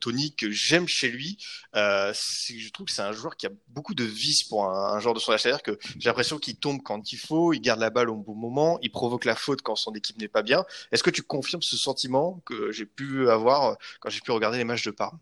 Tony, 0.00 0.34
que 0.34 0.50
j'aime 0.50 0.88
chez 0.88 1.10
lui. 1.10 1.36
Euh, 1.76 2.12
je 2.14 2.70
trouve 2.70 2.86
que 2.86 2.92
c'est 2.92 3.02
un 3.02 3.12
joueur 3.12 3.36
qui 3.36 3.46
a 3.46 3.50
beaucoup 3.68 3.94
de 3.94 4.04
vis 4.04 4.44
pour 4.44 4.64
un, 4.64 4.94
un 4.94 5.00
joueur 5.00 5.14
de 5.14 5.18
son 5.18 5.32
âge. 5.32 5.42
C'est-à-dire 5.42 5.62
que 5.62 5.78
j'ai 5.98 6.08
l'impression 6.08 6.38
qu'il 6.38 6.56
tombe 6.56 6.80
quand 6.82 7.12
il 7.12 7.18
faut, 7.18 7.52
il 7.52 7.60
garde 7.60 7.80
la 7.80 7.90
balle 7.90 8.08
au 8.08 8.16
bon 8.16 8.34
moment, 8.34 8.78
il 8.80 8.90
provoque 8.90 9.26
la 9.26 9.36
faute 9.36 9.60
quand 9.60 9.76
son 9.76 9.92
équipe 9.92 10.18
n'est 10.18 10.28
pas 10.28 10.42
bien. 10.42 10.64
Est-ce 10.92 11.02
que 11.02 11.10
tu 11.10 11.22
confirmes 11.22 11.62
ce 11.62 11.76
sentiment 11.76 12.40
que 12.46 12.72
j'ai 12.72 12.86
pu 12.86 13.28
avoir 13.28 13.76
quand 14.00 14.08
j'ai 14.08 14.20
pu 14.20 14.30
regarder 14.30 14.58
les 14.58 14.64
matchs 14.64 14.84
de 14.84 14.92
Parme? 14.92 15.18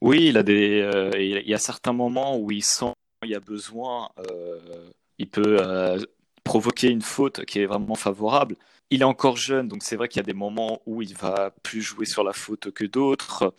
Oui, 0.00 0.26
il 0.28 0.38
a 0.38 0.42
des, 0.42 0.80
euh, 0.80 1.10
il 1.16 1.48
y 1.48 1.54
a 1.54 1.58
certains 1.58 1.92
moments 1.92 2.36
où 2.38 2.50
il 2.50 2.64
sent 2.64 2.92
il 3.22 3.30
y 3.30 3.34
a 3.34 3.40
besoin, 3.40 4.10
euh, 4.18 4.90
il 5.18 5.28
peut 5.28 5.58
euh, 5.60 5.98
provoquer 6.44 6.88
une 6.88 7.02
faute 7.02 7.44
qui 7.44 7.60
est 7.60 7.66
vraiment 7.66 7.94
favorable. 7.94 8.56
Il 8.90 9.02
est 9.02 9.04
encore 9.04 9.36
jeune, 9.36 9.68
donc 9.68 9.82
c'est 9.82 9.96
vrai 9.96 10.08
qu'il 10.08 10.20
y 10.20 10.24
a 10.24 10.26
des 10.26 10.32
moments 10.32 10.82
où 10.86 11.02
il 11.02 11.14
va 11.14 11.50
plus 11.62 11.82
jouer 11.82 12.06
sur 12.06 12.24
la 12.24 12.32
faute 12.32 12.70
que 12.72 12.84
d'autres. 12.84 13.54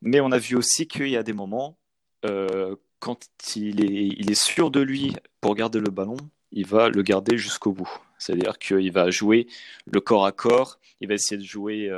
Mais 0.00 0.20
on 0.20 0.32
a 0.32 0.38
vu 0.38 0.56
aussi 0.56 0.86
qu'il 0.86 1.08
y 1.08 1.16
a 1.16 1.22
des 1.22 1.32
moments, 1.32 1.76
euh, 2.24 2.76
quand 3.00 3.28
il 3.56 4.30
est, 4.30 4.34
sûr 4.34 4.70
de 4.70 4.80
lui 4.80 5.14
pour 5.40 5.54
garder 5.54 5.80
le 5.80 5.90
ballon, 5.90 6.16
il 6.52 6.66
va 6.66 6.88
le 6.88 7.02
garder 7.02 7.36
jusqu'au 7.36 7.72
bout. 7.72 7.90
C'est-à-dire 8.18 8.58
qu'il 8.58 8.92
va 8.92 9.10
jouer 9.10 9.48
le 9.86 10.00
corps 10.00 10.24
à 10.24 10.32
corps, 10.32 10.78
il 11.00 11.08
va 11.08 11.14
essayer 11.14 11.36
de 11.36 11.44
jouer 11.44 11.90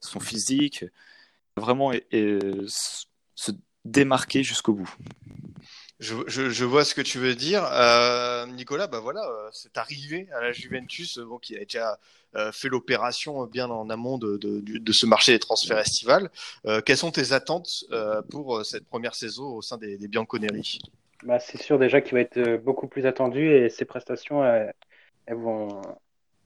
son 0.00 0.20
physique, 0.20 0.84
vraiment 1.56 1.92
se 2.12 3.52
démarquer 3.84 4.42
jusqu'au 4.42 4.74
bout. 4.74 4.94
Je, 6.02 6.16
je, 6.26 6.50
je, 6.50 6.64
vois 6.64 6.84
ce 6.84 6.96
que 6.96 7.00
tu 7.00 7.18
veux 7.18 7.36
dire. 7.36 7.64
Euh, 7.72 8.44
Nicolas, 8.46 8.88
bah 8.88 8.98
voilà, 8.98 9.24
euh, 9.24 9.48
c'est 9.52 9.78
arrivé 9.78 10.26
à 10.34 10.40
la 10.40 10.50
Juventus, 10.50 11.18
bon, 11.18 11.38
qui 11.38 11.54
a 11.56 11.60
déjà 11.60 11.96
euh, 12.34 12.50
fait 12.50 12.68
l'opération 12.68 13.46
bien 13.46 13.70
en 13.70 13.88
amont 13.88 14.18
de, 14.18 14.36
de, 14.36 14.60
de, 14.60 14.92
ce 14.92 15.06
marché 15.06 15.30
des 15.30 15.38
transferts 15.38 15.78
estivales. 15.78 16.28
Euh, 16.66 16.80
quelles 16.80 16.96
sont 16.96 17.12
tes 17.12 17.32
attentes 17.32 17.84
euh, 17.92 18.20
pour 18.20 18.66
cette 18.66 18.84
première 18.86 19.14
saison 19.14 19.44
au 19.54 19.62
sein 19.62 19.76
des, 19.78 19.96
des 19.96 20.08
Bianconeri? 20.08 20.80
Bah, 21.22 21.38
C'est 21.38 21.62
sûr 21.62 21.78
déjà 21.78 22.00
qu'il 22.00 22.14
va 22.14 22.20
être 22.20 22.56
beaucoup 22.56 22.88
plus 22.88 23.06
attendu 23.06 23.52
et 23.54 23.68
ses 23.68 23.84
prestations, 23.84 24.44
elles, 24.44 24.74
elles, 25.26 25.36
vont, 25.36 25.82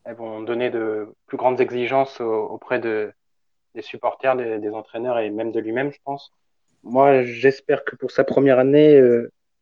elles 0.05 0.17
vont 0.17 0.43
donner 0.43 0.69
de 0.69 1.09
plus 1.27 1.39
grandes 1.39 1.63
exigences 1.63 2.21
auprès 2.21 2.79
de, 2.79 3.11
des 3.75 3.81
supporters, 3.81 4.37
des, 4.37 4.59
des 4.59 4.71
entraîneurs 4.71 5.19
et 5.19 5.31
même 5.31 5.51
de 5.51 5.61
lui-même, 5.61 5.93
je 5.93 5.99
pense. 6.05 6.31
Moi, 6.83 7.23
j'espère 7.23 7.85
que 7.87 7.97
pour 7.97 8.11
sa 8.11 8.23
première 8.23 8.59
année, 8.59 9.01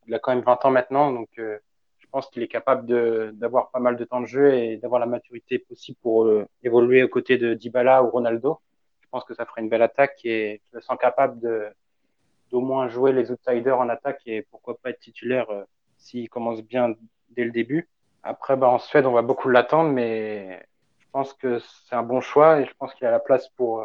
il 0.06 0.14
a 0.14 0.18
quand 0.18 0.34
même 0.34 0.44
20 0.44 0.64
ans 0.64 0.70
maintenant, 0.70 1.12
donc 1.12 1.28
euh, 1.38 1.58
je 1.98 2.06
pense 2.10 2.28
qu'il 2.30 2.42
est 2.42 2.48
capable 2.48 2.86
d'avoir 3.32 3.70
pas 3.70 3.80
mal 3.80 3.96
de 3.96 4.04
temps 4.04 4.20
de 4.20 4.26
jeu 4.26 4.54
et 4.54 4.76
d'avoir 4.76 5.00
la 5.00 5.06
maturité 5.06 5.58
possible 5.58 5.98
pour 6.02 6.24
euh, 6.26 6.46
évoluer 6.62 7.02
aux 7.02 7.08
côtés 7.08 7.38
de 7.38 7.54
Dybala 7.54 8.04
ou 8.04 8.10
Ronaldo. 8.10 8.60
Je 9.02 9.08
pense 9.10 9.24
que 9.24 9.34
ça 9.34 9.46
ferait 9.46 9.62
une 9.62 9.68
belle 9.68 9.82
attaque 9.82 10.18
et 10.24 10.60
je 10.70 10.76
le 10.76 10.82
sens 10.82 10.96
capable 11.00 11.40
de 11.40 11.66
d'au 12.50 12.60
moins 12.60 12.88
jouer 12.88 13.12
les 13.12 13.32
outsiders 13.32 13.78
en 13.78 13.88
attaque 13.88 14.20
et 14.26 14.42
pourquoi 14.42 14.76
pas 14.78 14.90
être 14.90 15.00
titulaire 15.00 15.50
euh, 15.50 15.64
s'il 15.96 16.28
commence 16.28 16.62
bien 16.62 16.94
dès 17.30 17.44
le 17.44 17.50
début. 17.50 17.88
Après, 18.22 18.56
bah, 18.56 18.68
en 18.68 18.78
Suède, 18.78 19.06
on 19.06 19.12
va 19.12 19.22
beaucoup 19.22 19.48
l'attendre, 19.48 19.90
mais 19.90 20.64
je 21.00 21.06
pense 21.10 21.32
que 21.32 21.58
c'est 21.58 21.96
un 21.96 22.02
bon 22.02 22.20
choix 22.20 22.60
et 22.60 22.66
je 22.66 22.72
pense 22.78 22.94
qu'il 22.94 23.06
a 23.06 23.10
la 23.10 23.18
place 23.18 23.48
pour, 23.56 23.84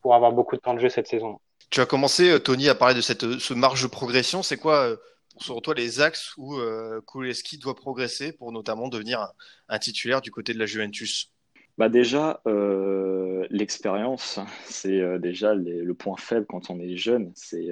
pour 0.00 0.14
avoir 0.14 0.32
beaucoup 0.32 0.56
de 0.56 0.60
temps 0.60 0.74
de 0.74 0.80
jeu 0.80 0.88
cette 0.88 1.06
saison. 1.06 1.38
Tu 1.70 1.80
as 1.80 1.86
commencé, 1.86 2.40
Tony, 2.42 2.68
à 2.68 2.74
parler 2.74 2.94
de 2.94 3.00
cette 3.00 3.38
ce 3.38 3.54
marge 3.54 3.82
de 3.82 3.88
progression. 3.88 4.42
C'est 4.42 4.56
quoi 4.56 4.96
sur 5.42 5.60
toi 5.60 5.74
les 5.74 6.00
axes 6.00 6.34
où 6.36 6.56
euh, 6.56 7.00
Kuleski 7.06 7.58
doit 7.58 7.74
progresser 7.74 8.32
pour 8.32 8.52
notamment 8.52 8.88
devenir 8.88 9.28
un, 9.68 9.78
titulaire 9.78 10.22
du 10.22 10.30
côté 10.30 10.54
de 10.54 10.58
la 10.58 10.66
Juventus? 10.66 11.32
Bah 11.78 11.88
déjà, 11.88 12.40
euh, 12.46 13.46
l'expérience, 13.50 14.38
c'est 14.64 15.00
euh, 15.00 15.18
déjà 15.18 15.54
le 15.54 15.92
point 15.94 16.16
faible 16.16 16.46
quand 16.46 16.70
on 16.70 16.78
est 16.80 16.96
jeune, 16.96 17.32
c'est 17.34 17.66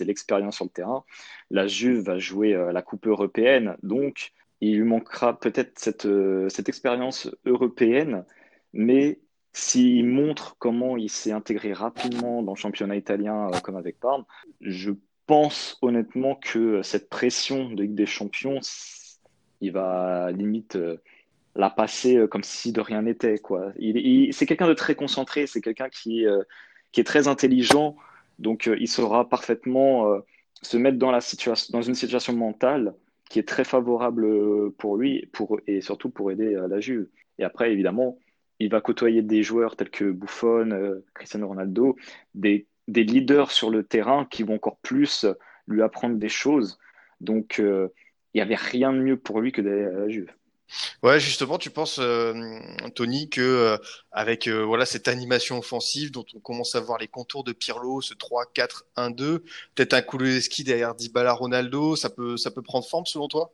l'expérience 0.00 0.56
sur 0.56 0.64
le 0.64 0.70
terrain. 0.70 1.04
La 1.50 1.66
Juve 1.66 2.04
va 2.04 2.18
jouer 2.18 2.52
la 2.72 2.82
Coupe 2.82 3.06
européenne, 3.06 3.76
donc 3.82 4.32
il 4.60 4.76
lui 4.76 4.84
manquera 4.84 5.38
peut-être 5.38 5.78
cette, 5.78 6.06
cette 6.48 6.68
expérience 6.68 7.30
européenne, 7.46 8.24
mais 8.72 9.20
s'il 9.52 10.06
montre 10.06 10.54
comment 10.58 10.96
il 10.96 11.10
s'est 11.10 11.32
intégré 11.32 11.72
rapidement 11.72 12.42
dans 12.42 12.52
le 12.52 12.58
championnat 12.58 12.96
italien, 12.96 13.50
comme 13.64 13.76
avec 13.76 13.98
Parme, 13.98 14.24
je 14.60 14.92
pense 15.30 15.78
honnêtement 15.80 16.34
que 16.34 16.82
cette 16.82 17.08
pression 17.08 17.70
de 17.70 17.82
Ligue 17.84 17.94
des 17.94 18.04
Champions, 18.04 18.58
il 19.60 19.70
va 19.70 20.32
limite 20.32 20.74
euh, 20.74 20.96
la 21.54 21.70
passer 21.70 22.16
euh, 22.16 22.26
comme 22.26 22.42
si 22.42 22.72
de 22.72 22.80
rien 22.80 23.02
n'était. 23.02 23.38
Quoi. 23.38 23.72
Il, 23.78 24.34
c'est 24.34 24.44
quelqu'un 24.44 24.66
de 24.66 24.74
très 24.74 24.96
concentré, 24.96 25.46
c'est 25.46 25.60
quelqu'un 25.60 25.88
qui, 25.88 26.26
euh, 26.26 26.42
qui 26.90 27.00
est 27.00 27.04
très 27.04 27.28
intelligent, 27.28 27.94
donc 28.40 28.68
il 28.76 28.88
saura 28.88 29.28
parfaitement 29.28 30.20
se 30.62 30.76
mettre 30.76 30.98
dans, 30.98 31.12
la 31.12 31.20
situation, 31.20 31.78
dans 31.78 31.82
une 31.82 31.94
situation 31.94 32.32
mentale 32.32 32.92
qui 33.28 33.38
est 33.38 33.46
très 33.46 33.62
favorable 33.62 34.72
pour 34.78 34.96
lui 34.96 35.28
pour, 35.32 35.60
et 35.68 35.80
surtout 35.80 36.10
pour 36.10 36.32
aider 36.32 36.58
la 36.68 36.80
Juve. 36.80 37.06
Et 37.38 37.44
après, 37.44 37.70
évidemment, 37.70 38.18
il 38.58 38.68
va 38.68 38.80
côtoyer 38.80 39.22
des 39.22 39.44
joueurs 39.44 39.76
tels 39.76 39.90
que 39.90 40.10
Buffon, 40.10 41.00
Cristiano 41.14 41.46
Ronaldo, 41.46 41.96
des 42.34 42.66
des 42.90 43.04
leaders 43.04 43.52
sur 43.52 43.70
le 43.70 43.84
terrain 43.84 44.26
qui 44.30 44.42
vont 44.42 44.56
encore 44.56 44.78
plus 44.78 45.24
lui 45.66 45.82
apprendre 45.82 46.16
des 46.16 46.28
choses. 46.28 46.78
Donc, 47.20 47.60
euh, 47.60 47.88
il 48.34 48.38
n'y 48.38 48.42
avait 48.42 48.56
rien 48.56 48.92
de 48.92 48.98
mieux 48.98 49.16
pour 49.16 49.40
lui 49.40 49.52
que 49.52 49.62
d'aller 49.62 49.84
à 49.84 49.92
la 49.92 50.08
Juve. 50.08 50.30
Ouais, 51.02 51.18
justement, 51.18 51.58
tu 51.58 51.70
penses, 51.70 51.98
euh, 52.00 52.32
Tony, 52.94 53.28
que 53.28 53.40
euh, 53.40 53.76
avec 54.12 54.46
voilà 54.48 54.86
cette 54.86 55.08
animation 55.08 55.58
offensive 55.58 56.12
dont 56.12 56.24
on 56.34 56.38
commence 56.38 56.76
à 56.76 56.80
voir 56.80 56.98
les 56.98 57.08
contours 57.08 57.42
de 57.42 57.52
Pirlo, 57.52 58.00
ce 58.00 58.14
3-4-1-2, 58.14 59.40
peut-être 59.74 59.94
un 59.94 60.02
Kuleski 60.02 60.62
derrière 60.62 60.94
Dybala, 60.94 61.32
Ronaldo, 61.32 61.96
ça 61.96 62.08
peut 62.08 62.36
ça 62.36 62.52
peut 62.52 62.62
prendre 62.62 62.86
forme 62.86 63.06
selon 63.06 63.26
toi? 63.26 63.50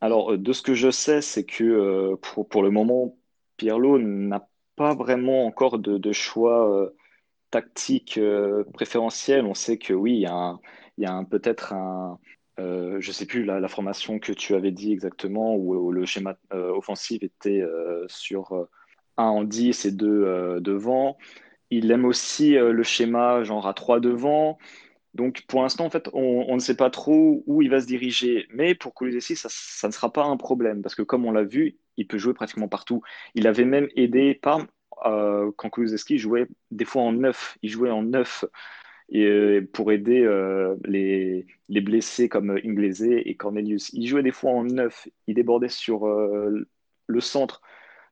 Alors, 0.00 0.36
de 0.36 0.52
ce 0.52 0.62
que 0.62 0.74
je 0.74 0.90
sais, 0.90 1.22
c'est 1.22 1.44
que 1.44 2.16
pour, 2.16 2.48
pour 2.48 2.64
le 2.64 2.70
moment, 2.70 3.16
Pirlo 3.56 3.98
n'a 3.98 4.48
pas 4.74 4.94
vraiment 4.94 5.46
encore 5.46 5.78
de, 5.78 5.96
de 5.96 6.12
choix 6.12 6.90
tactique 7.50 8.18
euh, 8.18 8.64
préférentielle, 8.72 9.44
on 9.44 9.54
sait 9.54 9.78
que 9.78 9.92
oui, 9.92 10.14
il 10.14 10.20
y 10.20 10.26
a, 10.26 10.58
y 10.98 11.06
a 11.06 11.24
peut-être 11.30 11.72
un, 11.72 12.18
euh, 12.58 13.00
je 13.00 13.12
sais 13.12 13.26
plus 13.26 13.44
la, 13.44 13.66
formation 13.68 14.18
que 14.18 14.32
tu 14.32 14.54
avais 14.54 14.72
dit 14.72 14.92
exactement, 14.92 15.54
où, 15.56 15.92
le 15.92 16.04
schéma 16.06 16.36
euh, 16.52 16.70
offensif 16.70 17.22
était 17.22 17.64
sur 18.08 18.68
1 19.16 19.24
en 19.24 19.44
10 19.44 19.84
et 19.86 19.92
2 19.92 20.60
devant. 20.60 21.18
Il 21.70 21.90
aime 21.90 22.04
aussi 22.04 22.52
le 22.54 22.82
schéma 22.82 23.42
genre 23.44 23.66
à 23.66 23.74
3 23.74 24.00
devant. 24.00 24.58
Donc 25.14 25.44
pour 25.48 25.62
l'instant, 25.62 25.84
en 25.86 25.90
fait, 25.90 26.08
on, 26.12 26.54
ne 26.54 26.60
sait 26.60 26.76
pas 26.76 26.90
trop 26.90 27.42
où 27.46 27.62
il 27.62 27.70
va 27.70 27.80
se 27.80 27.86
diriger. 27.86 28.46
Mais 28.50 28.74
pour 28.74 28.94
Kulusevski, 28.94 29.36
ça, 29.36 29.48
ça 29.50 29.88
ne 29.88 29.92
sera 29.92 30.12
pas 30.12 30.24
un 30.24 30.36
problème, 30.36 30.82
parce 30.82 30.94
que 30.94 31.02
comme 31.02 31.26
on 31.26 31.32
l'a 31.32 31.44
vu, 31.44 31.76
il 31.96 32.06
peut 32.06 32.18
jouer 32.18 32.34
pratiquement 32.34 32.68
partout. 32.68 33.02
Il 33.34 33.46
avait 33.46 33.64
même 33.64 33.88
aidé 33.96 34.34
par 34.34 34.60
euh, 35.06 35.50
quand 35.56 35.70
Kulusevski 35.70 36.18
jouait 36.18 36.46
des 36.70 36.84
fois 36.84 37.02
en 37.02 37.12
neuf, 37.12 37.58
il 37.62 37.70
jouait 37.70 37.90
en 37.90 38.02
neuf. 38.02 38.44
et, 39.10 39.60
pour 39.72 39.92
aider 39.92 40.26
les, 40.84 41.46
les, 41.68 41.80
blessés 41.80 42.28
comme 42.28 42.50
Inglese 42.64 43.02
et 43.02 43.34
Cornelius. 43.36 43.90
Il 43.94 44.06
jouait 44.06 44.22
des 44.22 44.32
fois 44.32 44.52
en 44.52 44.64
neuf, 44.64 45.08
il 45.26 45.34
débordait 45.34 45.68
sur 45.68 46.06
le 46.06 47.20
centre. 47.20 47.62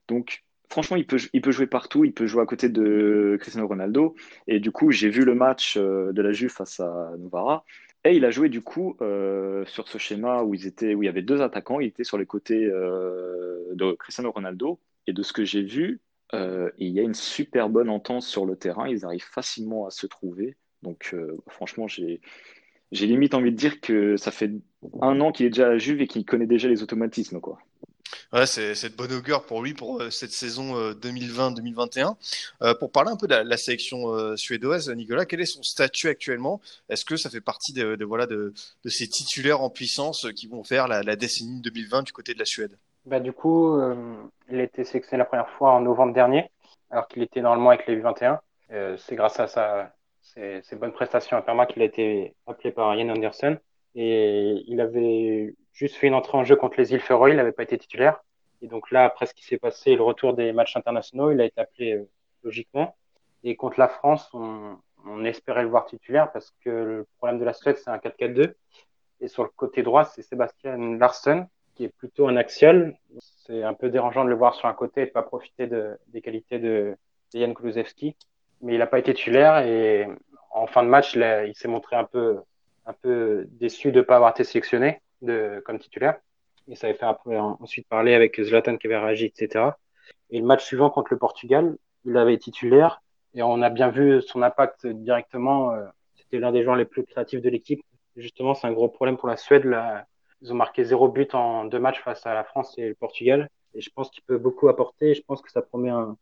Donc, 0.08 0.44
franchement, 0.70 0.96
il 0.96 1.06
peut, 1.06 1.18
jouer 1.52 1.66
partout. 1.66 2.04
Il 2.04 2.12
peut 2.12 2.26
jouer 2.26 2.42
à 2.42 2.46
côté 2.46 2.68
de 2.68 3.36
Cristiano 3.40 3.68
Ronaldo. 3.68 4.14
Et 4.46 4.60
du 4.60 4.70
coup, 4.70 4.90
j'ai 4.90 5.08
vu 5.08 5.24
le 5.24 5.34
match 5.34 5.76
de 5.76 6.22
la 6.22 6.32
Juve 6.32 6.50
face 6.50 6.80
à 6.80 7.12
Novara. 7.18 7.64
Et 8.06 8.14
il 8.14 8.24
a 8.24 8.30
joué 8.30 8.48
du 8.48 8.62
coup 8.62 8.96
euh, 9.00 9.64
sur 9.66 9.88
ce 9.88 9.98
schéma 9.98 10.42
où, 10.42 10.54
il 10.54 11.04
y 11.04 11.08
avait 11.08 11.22
deux 11.22 11.42
attaquants. 11.42 11.80
Il 11.80 11.88
était 11.88 12.04
sur 12.04 12.18
les 12.18 12.26
côtés 12.26 12.64
euh, 12.64 13.64
de 13.74 13.92
Cristiano 13.92 14.30
Ronaldo. 14.30 14.78
Et 15.08 15.12
de 15.12 15.22
ce 15.22 15.32
que 15.32 15.44
j'ai 15.44 15.62
vu, 15.62 16.00
euh, 16.34 16.70
il 16.78 16.88
y 16.88 17.00
a 17.00 17.02
une 17.02 17.14
super 17.14 17.68
bonne 17.68 17.88
entente 17.88 18.22
sur 18.22 18.46
le 18.46 18.56
terrain. 18.56 18.88
Ils 18.88 19.04
arrivent 19.04 19.28
facilement 19.30 19.86
à 19.86 19.90
se 19.90 20.06
trouver. 20.06 20.56
Donc 20.82 21.16
franchement, 21.48 21.88
j'ai, 21.88 22.20
limite 22.92 23.34
envie 23.34 23.50
de 23.50 23.56
dire 23.56 23.80
que 23.80 24.16
ça 24.16 24.30
fait 24.30 24.52
un 25.00 25.20
an 25.20 25.32
qu'il 25.32 25.46
est 25.46 25.50
déjà 25.50 25.66
à 25.66 25.70
la 25.70 25.78
Juve 25.78 26.00
et 26.00 26.06
qu'il 26.06 26.24
connaît 26.24 26.46
déjà 26.46 26.68
les 26.68 26.82
automatismes. 26.82 27.40
Quoi. 27.40 27.58
Ouais, 28.32 28.46
c'est 28.46 28.88
de 28.88 28.96
bonne 28.96 29.12
augure 29.12 29.44
pour 29.46 29.62
lui 29.62 29.74
pour 29.74 30.00
euh, 30.00 30.10
cette 30.10 30.32
saison 30.32 30.92
2020-2021. 30.92 32.06
Euh, 32.62 32.66
euh, 32.66 32.74
pour 32.74 32.90
parler 32.90 33.10
un 33.10 33.16
peu 33.16 33.26
de 33.26 33.34
la, 33.34 33.56
sélection 33.56 34.36
suédoise, 34.36 34.90
Nicolas, 34.90 35.26
quel 35.26 35.40
est 35.40 35.46
son 35.46 35.62
statut 35.62 36.08
actuellement? 36.08 36.60
Est-ce 36.88 37.04
que 37.04 37.16
ça 37.16 37.30
fait 37.30 37.40
partie 37.40 37.72
de, 37.72 38.04
voilà 38.04 38.26
de, 38.26 38.52
ces 38.84 39.08
titulaires 39.08 39.60
en 39.60 39.70
puissance 39.70 40.26
qui 40.34 40.46
vont 40.46 40.64
faire 40.64 40.88
la, 40.88 41.16
décennie 41.16 41.60
2020 41.60 42.02
du 42.02 42.12
côté 42.12 42.34
de 42.34 42.38
la 42.38 42.44
Suède? 42.44 42.76
Bah, 43.06 43.20
Du 43.20 43.32
coup, 43.32 43.80
il 44.50 44.60
a 44.60 44.62
été 44.62 44.84
sélectionné 44.84 45.18
la 45.18 45.24
première 45.24 45.50
fois 45.50 45.72
en 45.72 45.80
novembre 45.80 46.12
dernier, 46.12 46.50
alors 46.90 47.08
qu'il 47.08 47.22
était 47.22 47.40
normalement 47.40 47.70
avec 47.70 47.86
les 47.86 48.00
U21. 48.00 48.38
c'est 48.98 49.16
grâce 49.16 49.40
à 49.40 49.46
sa, 49.46 49.92
ses, 50.34 50.76
bonnes 50.76 50.92
prestations 50.92 51.36
à 51.36 51.42
Perma 51.42 51.66
qu'il 51.66 51.82
a 51.82 51.84
été 51.84 52.34
appelé 52.46 52.72
par 52.72 52.94
Ian 52.94 53.08
Anderson. 53.08 53.58
Et 53.94 54.64
il 54.66 54.80
avait 54.80 55.54
juste 55.72 55.96
fait 55.96 56.06
une 56.06 56.14
entrée 56.14 56.36
en 56.36 56.44
jeu 56.44 56.56
contre 56.56 56.78
les 56.78 56.92
îles 56.92 57.00
Feroe, 57.00 57.30
il 57.30 57.36
n'avait 57.36 57.52
pas 57.52 57.62
été 57.62 57.78
titulaire. 57.78 58.22
Et 58.62 58.68
donc 58.68 58.90
là, 58.90 59.04
après 59.04 59.26
ce 59.26 59.34
qui 59.34 59.44
s'est 59.44 59.58
passé, 59.58 59.94
le 59.94 60.02
retour 60.02 60.34
des 60.34 60.52
matchs 60.52 60.76
internationaux, 60.76 61.30
il 61.30 61.40
a 61.40 61.44
été 61.44 61.60
appelé 61.60 61.94
euh, 61.94 62.08
logiquement. 62.42 62.96
Et 63.44 63.56
contre 63.56 63.78
la 63.78 63.88
France, 63.88 64.28
on, 64.32 64.78
on, 65.06 65.24
espérait 65.24 65.62
le 65.62 65.68
voir 65.68 65.86
titulaire 65.86 66.32
parce 66.32 66.54
que 66.64 66.70
le 66.70 67.06
problème 67.18 67.38
de 67.38 67.44
la 67.44 67.52
Suède, 67.52 67.76
c'est 67.76 67.90
un 67.90 67.98
4-4-2. 67.98 68.54
Et 69.20 69.28
sur 69.28 69.44
le 69.44 69.50
côté 69.56 69.82
droit, 69.82 70.04
c'est 70.04 70.22
Sébastien 70.22 70.76
Larsson, 70.98 71.46
qui 71.76 71.84
est 71.84 71.96
plutôt 71.96 72.26
un 72.26 72.36
axial. 72.36 72.96
C'est 73.46 73.62
un 73.62 73.74
peu 73.74 73.88
dérangeant 73.90 74.24
de 74.24 74.30
le 74.30 74.34
voir 74.34 74.54
sur 74.54 74.66
un 74.66 74.74
côté 74.74 75.02
et 75.02 75.06
de 75.06 75.10
pas 75.10 75.22
profiter 75.22 75.66
de, 75.66 75.96
des 76.08 76.20
qualités 76.20 76.58
de, 76.58 76.96
de 77.34 77.40
Jan 77.40 77.54
Kulusevski. 77.54 78.16
Mais 78.62 78.74
il 78.74 78.78
n'a 78.78 78.86
pas 78.86 78.98
été 78.98 79.14
titulaire 79.14 79.58
et 79.58 80.08
en 80.50 80.66
fin 80.66 80.82
de 80.82 80.88
match, 80.88 81.14
il, 81.14 81.54
s'est 81.54 81.68
montré 81.68 81.96
un 81.96 82.04
peu, 82.04 82.38
un 82.86 82.94
peu 82.94 83.46
déçu 83.50 83.92
de 83.92 83.98
ne 83.98 84.02
pas 84.02 84.16
avoir 84.16 84.30
été 84.30 84.42
sélectionné 84.42 85.02
de, 85.20 85.62
comme 85.66 85.78
titulaire. 85.78 86.18
Et 86.68 86.74
ça 86.74 86.88
avait 86.88 86.96
fait 86.96 87.04
après, 87.04 87.36
ensuite 87.36 87.86
parler 87.88 88.14
avec 88.14 88.40
Zlatan 88.42 88.78
qui 88.78 88.86
avait 88.86 88.98
réagi, 88.98 89.26
etc. 89.26 89.66
Et 90.30 90.40
le 90.40 90.46
match 90.46 90.64
suivant 90.64 90.90
contre 90.90 91.12
le 91.12 91.18
Portugal, 91.18 91.76
il 92.04 92.16
avait 92.16 92.38
titulaire 92.38 93.02
et 93.34 93.42
on 93.42 93.60
a 93.60 93.68
bien 93.68 93.90
vu 93.90 94.22
son 94.22 94.42
impact 94.42 94.86
directement. 94.86 95.72
Euh, 95.72 95.84
c'était 96.16 96.38
l'un 96.38 96.52
des 96.52 96.64
joueurs 96.64 96.76
les 96.76 96.86
plus 96.86 97.04
créatifs 97.04 97.42
de 97.42 97.50
l'équipe. 97.50 97.82
Justement, 98.16 98.54
c'est 98.54 98.66
un 98.66 98.72
gros 98.72 98.88
problème 98.88 99.18
pour 99.18 99.28
la 99.28 99.36
Suède. 99.36 99.64
Là, 99.64 100.06
ils 100.42 100.52
ont 100.52 100.56
marqué 100.56 100.84
zéro 100.84 101.08
but 101.08 101.34
en 101.34 101.64
deux 101.64 101.78
matchs 101.78 102.00
face 102.02 102.26
à 102.26 102.34
la 102.34 102.44
France 102.44 102.74
et 102.78 102.88
le 102.88 102.94
Portugal. 102.94 103.48
Et 103.74 103.80
je 103.80 103.90
pense 103.90 104.10
qu'il 104.10 104.22
peut 104.24 104.38
beaucoup 104.38 104.68
apporter. 104.68 105.14
Je 105.14 105.22
pense 105.22 105.42
que 105.42 105.50
ça 105.50 105.62
promet 105.62 105.90
un, 105.90 106.16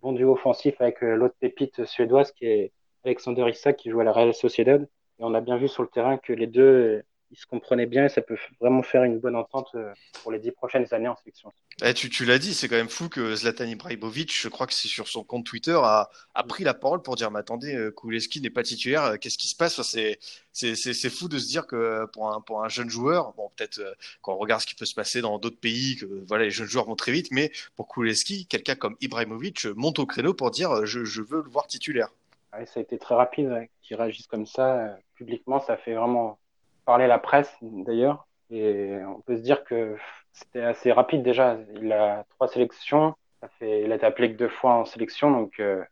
bon 0.00 0.12
duo 0.12 0.32
offensif 0.32 0.80
avec 0.80 1.02
euh, 1.02 1.16
l'autre 1.16 1.34
pépite 1.40 1.84
suédoise 1.84 2.32
qui 2.32 2.46
est 2.46 2.72
Alexander 3.04 3.48
Isak 3.48 3.76
qui 3.76 3.90
joue 3.90 4.00
à 4.00 4.04
la 4.04 4.12
Real 4.12 4.32
Sociedad. 4.34 4.88
Et 5.18 5.24
on 5.24 5.34
a 5.34 5.40
bien 5.40 5.56
vu 5.56 5.68
sur 5.68 5.82
le 5.82 5.88
terrain 5.88 6.18
que 6.18 6.32
les 6.32 6.46
deux 6.46 7.02
ils 7.32 7.38
se 7.38 7.46
comprenaient 7.46 7.86
bien 7.86 8.04
et 8.04 8.08
ça 8.10 8.20
peut 8.20 8.36
vraiment 8.60 8.82
faire 8.82 9.04
une 9.04 9.18
bonne 9.18 9.36
entente 9.36 9.70
euh, 9.74 9.92
pour 10.22 10.30
les 10.30 10.38
dix 10.38 10.50
prochaines 10.50 10.86
années 10.92 11.08
en 11.08 11.16
sélection. 11.16 11.50
Eh, 11.82 11.94
tu, 11.94 12.10
tu 12.10 12.26
l'as 12.26 12.38
dit, 12.38 12.52
c'est 12.52 12.68
quand 12.68 12.76
même 12.76 12.90
fou 12.90 13.08
que 13.08 13.34
Zlatan 13.34 13.64
Ibrahimovic, 13.64 14.38
je 14.38 14.48
crois 14.48 14.66
que 14.66 14.74
c'est 14.74 14.88
sur 14.88 15.08
son 15.08 15.24
compte 15.24 15.46
Twitter, 15.46 15.78
a, 15.82 16.10
a 16.34 16.42
pris 16.44 16.62
la 16.62 16.74
parole 16.74 17.00
pour 17.00 17.16
dire 17.16 17.30
Mais 17.30 17.38
attendez, 17.40 17.74
euh, 17.74 17.90
Kuleski 17.90 18.42
n'est 18.42 18.50
pas 18.50 18.62
titulaire, 18.62 19.04
euh, 19.04 19.16
qu'est-ce 19.16 19.38
qui 19.38 19.48
se 19.48 19.56
passe? 19.56 19.80
C'est, 19.82 21.10
fou 21.10 21.28
de 21.28 21.38
se 21.38 21.48
dire 21.48 21.66
que 21.66 22.04
pour 22.12 22.30
un, 22.30 22.42
pour 22.42 22.62
un 22.62 22.68
jeune 22.68 22.90
joueur, 22.90 23.32
bon, 23.32 23.50
peut-être 23.56 23.80
quand 24.20 24.34
on 24.34 24.38
regarde 24.38 24.60
ce 24.60 24.66
qui 24.66 24.74
peut 24.74 24.84
se 24.84 24.94
passer 24.94 25.22
dans 25.22 25.38
d'autres 25.38 25.58
pays, 25.58 25.96
que 25.96 26.06
voilà, 26.28 26.44
les 26.44 26.50
jeunes 26.50 26.68
joueurs 26.68 26.84
vont 26.84 26.96
très 26.96 27.12
vite, 27.12 27.28
mais 27.30 27.50
pour 27.76 27.88
Kuleski, 27.88 28.46
quelqu'un 28.46 28.74
comme 28.74 28.96
Ibrahimovic 29.00 29.64
monte 29.74 29.98
au 29.98 30.04
créneau 30.06 30.34
pour 30.34 30.50
dire 30.50 30.84
Je, 30.84 31.04
je 31.04 31.22
veux 31.22 31.42
le 31.42 31.48
voir 31.50 31.66
titulaire. 31.66 32.08
ça 32.52 32.58
a 32.76 32.80
été 32.80 32.98
très 32.98 33.14
rapide, 33.14 33.68
qu'il 33.80 33.96
réagisse 33.96 34.26
comme 34.26 34.46
ça 34.46 34.98
publiquement, 35.14 35.60
ça 35.60 35.76
fait 35.78 35.94
vraiment 35.94 36.38
parler 36.84 37.06
la 37.06 37.18
presse 37.18 37.52
d'ailleurs. 37.62 38.26
Et 38.50 38.98
on 39.06 39.20
peut 39.20 39.36
se 39.36 39.42
dire 39.42 39.64
que 39.64 39.96
c'était 40.32 40.62
assez 40.62 40.92
rapide 40.92 41.22
déjà. 41.22 41.56
Il 41.80 41.92
a 41.92 42.24
trois 42.30 42.48
sélections. 42.48 43.14
Il 43.60 43.90
a 43.90 43.96
été 43.96 44.06
appelé 44.06 44.32
que 44.32 44.38
deux 44.38 44.48
fois 44.48 44.74
en 44.74 44.84
sélection. 44.84 45.30
Donc, 45.30 45.58
euh, 45.58 45.82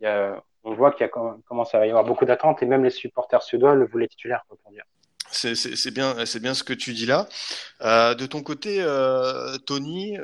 y 0.00 0.06
a, 0.06 0.42
on 0.64 0.74
voit 0.74 0.92
qu'il 0.92 1.08
commence 1.08 1.74
à 1.74 1.86
y 1.86 1.90
avoir 1.90 2.04
beaucoup 2.04 2.24
d'attentes 2.24 2.62
et 2.62 2.66
même 2.66 2.84
les 2.84 2.90
supporters 2.90 3.42
suédois 3.42 3.74
le 3.74 3.86
voulaient 3.86 4.08
titulaire, 4.08 4.44
pour 4.48 4.58
dire. 4.70 4.84
C'est 5.30 5.90
bien, 5.92 6.14
bien 6.40 6.54
ce 6.54 6.62
que 6.62 6.72
tu 6.72 6.92
dis 6.94 7.06
là. 7.06 7.28
Euh, 7.82 8.14
de 8.14 8.26
ton 8.26 8.42
côté, 8.42 8.78
euh, 8.80 9.56
Tony, 9.66 10.16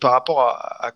par 0.00 0.12
rapport 0.12 0.42
à, 0.42 0.84
à 0.84 0.92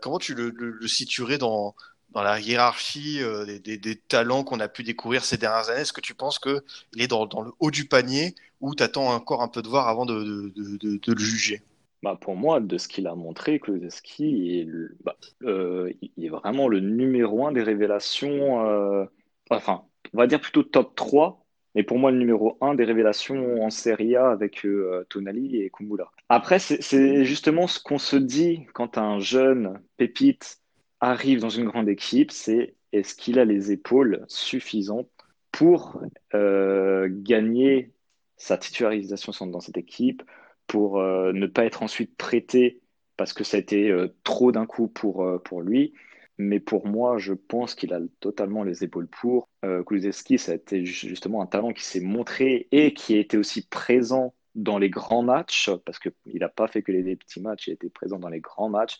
comment 0.00 0.18
tu 0.18 0.34
le 0.34 0.86
situerais 0.86 1.38
dans, 1.38 1.74
dans 2.12 2.22
la 2.22 2.38
hiérarchie 2.40 3.22
euh, 3.22 3.58
des, 3.58 3.96
talents 3.96 4.44
qu'on 4.44 4.60
a 4.60 4.68
pu 4.68 4.82
découvrir 4.82 5.24
ces 5.24 5.36
dernières 5.36 5.70
années 5.70 5.80
Est-ce 5.80 5.92
que 5.92 6.00
tu 6.00 6.14
penses 6.14 6.38
qu'il 6.38 6.62
est 6.98 7.08
dans, 7.08 7.24
le 7.24 7.52
haut 7.58 7.70
du 7.70 7.86
panier 7.86 8.34
ou 8.60 8.74
tu 8.74 8.82
attends 8.82 9.08
encore 9.08 9.42
un 9.42 9.48
peu 9.48 9.62
de 9.62 9.68
voir 9.68 9.88
avant 9.88 10.06
de, 10.06 10.52
le 10.54 11.18
juger? 11.18 11.62
Bah 12.02 12.18
pour 12.20 12.34
moi, 12.34 12.60
de 12.60 12.78
ce 12.78 12.88
qu'il 12.88 13.06
a 13.06 13.14
montré, 13.14 13.60
Klozeski 13.60 14.58
est, 14.58 14.68
bah, 15.04 15.16
euh, 15.44 15.92
il 16.00 16.24
est 16.24 16.28
vraiment 16.28 16.66
le 16.66 16.80
numéro 16.80 17.46
un 17.46 17.52
des 17.52 17.62
révélations, 17.62 18.66
euh, 18.66 19.04
enfin, 19.50 19.84
on 20.12 20.18
va 20.18 20.26
dire 20.26 20.40
plutôt 20.40 20.64
top 20.64 20.96
3, 20.96 21.44
mais 21.76 21.84
pour 21.84 21.98
moi, 21.98 22.10
le 22.10 22.18
numéro 22.18 22.58
un 22.60 22.74
des 22.74 22.84
révélations 22.84 23.62
en 23.62 23.70
Serie 23.70 24.16
A 24.16 24.30
avec 24.30 24.66
Tonali 25.10 25.62
et 25.62 25.70
Kumula. 25.70 26.10
Après, 26.28 26.58
c'est 26.58 27.24
justement 27.24 27.68
ce 27.68 27.80
qu'on 27.80 27.98
se 27.98 28.16
dit 28.16 28.66
quand 28.74 28.98
un 28.98 29.20
jeune 29.20 29.80
pépite 29.96 30.61
arrive 31.02 31.40
dans 31.40 31.50
une 31.50 31.64
grande 31.64 31.88
équipe, 31.88 32.30
c'est 32.30 32.76
est-ce 32.92 33.14
qu'il 33.14 33.38
a 33.38 33.44
les 33.44 33.72
épaules 33.72 34.24
suffisantes 34.28 35.10
pour 35.50 36.00
euh, 36.32 37.08
gagner 37.10 37.92
sa 38.36 38.56
titularisation 38.56 39.32
dans 39.46 39.60
cette 39.60 39.76
équipe, 39.76 40.22
pour 40.66 41.00
euh, 41.00 41.32
ne 41.32 41.46
pas 41.46 41.64
être 41.64 41.82
ensuite 41.82 42.16
prêté 42.16 42.80
parce 43.16 43.32
que 43.32 43.44
ça 43.44 43.56
a 43.58 43.60
été 43.60 43.90
euh, 43.90 44.08
trop 44.24 44.52
d'un 44.52 44.64
coup 44.64 44.88
pour, 44.88 45.28
pour 45.44 45.60
lui. 45.60 45.92
Mais 46.38 46.60
pour 46.60 46.86
moi, 46.86 47.18
je 47.18 47.34
pense 47.34 47.74
qu'il 47.74 47.92
a 47.92 48.00
totalement 48.20 48.64
les 48.64 48.82
épaules 48.84 49.06
pour. 49.06 49.48
Kulusevski, 49.86 50.38
ça 50.38 50.52
a 50.52 50.54
été 50.54 50.84
justement 50.84 51.42
un 51.42 51.46
talent 51.46 51.72
qui 51.72 51.84
s'est 51.84 52.00
montré 52.00 52.68
et 52.72 52.94
qui 52.94 53.14
a 53.14 53.18
été 53.18 53.36
aussi 53.36 53.68
présent 53.68 54.34
dans 54.54 54.78
les 54.78 54.88
grands 54.88 55.22
matchs, 55.22 55.70
parce 55.84 55.98
qu'il 55.98 56.12
n'a 56.40 56.48
pas 56.48 56.68
fait 56.68 56.82
que 56.82 56.90
les 56.90 57.16
petits 57.16 57.40
matchs, 57.40 57.68
il 57.68 57.72
a 57.72 57.74
été 57.74 57.90
présent 57.90 58.18
dans 58.18 58.30
les 58.30 58.40
grands 58.40 58.70
matchs 58.70 58.98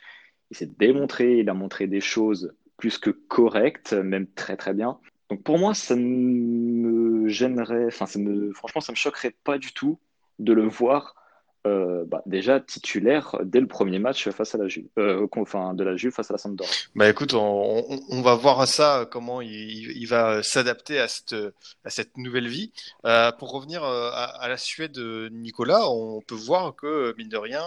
il 0.52 0.56
s'est 0.56 0.70
démontré, 0.78 1.38
il 1.38 1.48
a 1.48 1.54
montré 1.54 1.86
des 1.86 2.02
choses 2.02 2.52
plus 2.76 2.98
que 2.98 3.08
correctes, 3.08 3.94
même 3.94 4.26
très 4.26 4.58
très 4.58 4.74
bien. 4.74 4.98
Donc 5.30 5.42
pour 5.44 5.58
moi, 5.58 5.72
ça 5.72 5.96
me 5.96 7.26
gênerait, 7.26 7.86
enfin, 7.86 8.04
ça 8.04 8.18
me, 8.18 8.52
franchement, 8.52 8.82
ça 8.82 8.92
me 8.92 8.96
choquerait 8.96 9.34
pas 9.44 9.56
du 9.56 9.72
tout 9.72 9.98
de 10.38 10.52
le 10.52 10.68
voir 10.68 11.14
euh, 11.64 12.04
bah, 12.08 12.22
déjà 12.26 12.58
titulaire 12.58 13.36
dès 13.44 13.60
le 13.60 13.68
premier 13.68 14.00
match 14.00 14.28
face 14.30 14.52
à 14.56 14.58
la 14.58 14.66
Juve, 14.66 14.88
euh, 14.98 15.28
enfin 15.36 15.74
de 15.74 15.84
la 15.84 15.94
Juve 15.94 16.12
face 16.12 16.28
à 16.28 16.34
la 16.34 16.38
Sampdoria. 16.38 16.72
Bah 16.96 17.08
écoute, 17.08 17.34
on, 17.34 17.84
on, 18.10 18.20
va 18.20 18.34
voir 18.34 18.66
ça 18.66 19.06
comment 19.08 19.40
il, 19.40 19.92
il 19.96 20.06
va 20.06 20.42
s'adapter 20.42 20.98
à 20.98 21.06
cette 21.06 21.36
à 21.84 21.90
cette 21.90 22.16
nouvelle 22.16 22.48
vie. 22.48 22.72
Euh, 23.06 23.30
pour 23.30 23.52
revenir 23.52 23.84
à, 23.84 24.24
à, 24.24 24.48
la 24.48 24.56
Suède, 24.56 24.98
Nicolas, 25.30 25.88
on 25.88 26.20
peut 26.20 26.34
voir 26.34 26.74
que 26.74 27.14
mine 27.16 27.28
de 27.28 27.36
rien, 27.36 27.62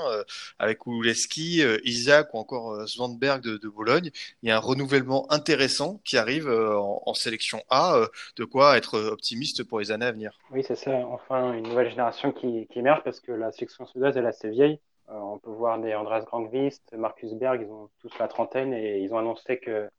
avec 0.59 0.85
Uleski, 0.85 1.63
Isaac 1.85 2.33
ou 2.33 2.39
encore 2.39 2.89
Svanberg 2.89 3.41
de, 3.41 3.55
de, 3.55 3.69
Bologne, 3.69 4.11
il 4.43 4.49
y 4.49 4.51
a 4.51 4.57
un 4.57 4.59
renouvellement 4.59 5.31
intéressant 5.31 6.01
qui 6.03 6.17
arrive 6.17 6.49
en, 6.49 7.01
en, 7.05 7.13
sélection 7.13 7.63
A. 7.69 8.07
de 8.35 8.43
quoi 8.43 8.77
être 8.77 8.99
optimiste 8.99 9.63
pour 9.63 9.79
les 9.79 9.91
années 9.91 10.05
à 10.05 10.11
venir. 10.11 10.37
Oui, 10.51 10.65
c'est 10.67 10.75
ça. 10.75 10.91
Enfin, 10.91 11.53
une 11.53 11.63
nouvelle 11.63 11.89
génération 11.89 12.33
qui, 12.33 12.67
qui 12.67 12.79
émerge 12.79 13.01
parce 13.05 13.21
que 13.21 13.31
la 13.31 13.53
sélection 13.53 13.84
elle 13.95 14.25
est 14.25 14.27
assez 14.27 14.49
vieille. 14.49 14.79
Euh, 15.09 15.13
on 15.13 15.37
peut 15.37 15.51
voir 15.51 15.79
des 15.79 15.93
Andreas 15.93 16.21
Grangvist, 16.21 16.93
Marcus 16.93 17.33
Berg, 17.33 17.61
ils 17.61 17.71
ont 17.71 17.89
tous 17.99 18.17
la 18.17 18.27
trentaine 18.27 18.73
et 18.73 18.99
ils 18.99 19.13
ont 19.13 19.17
annoncé 19.17 19.59
que 19.59 19.89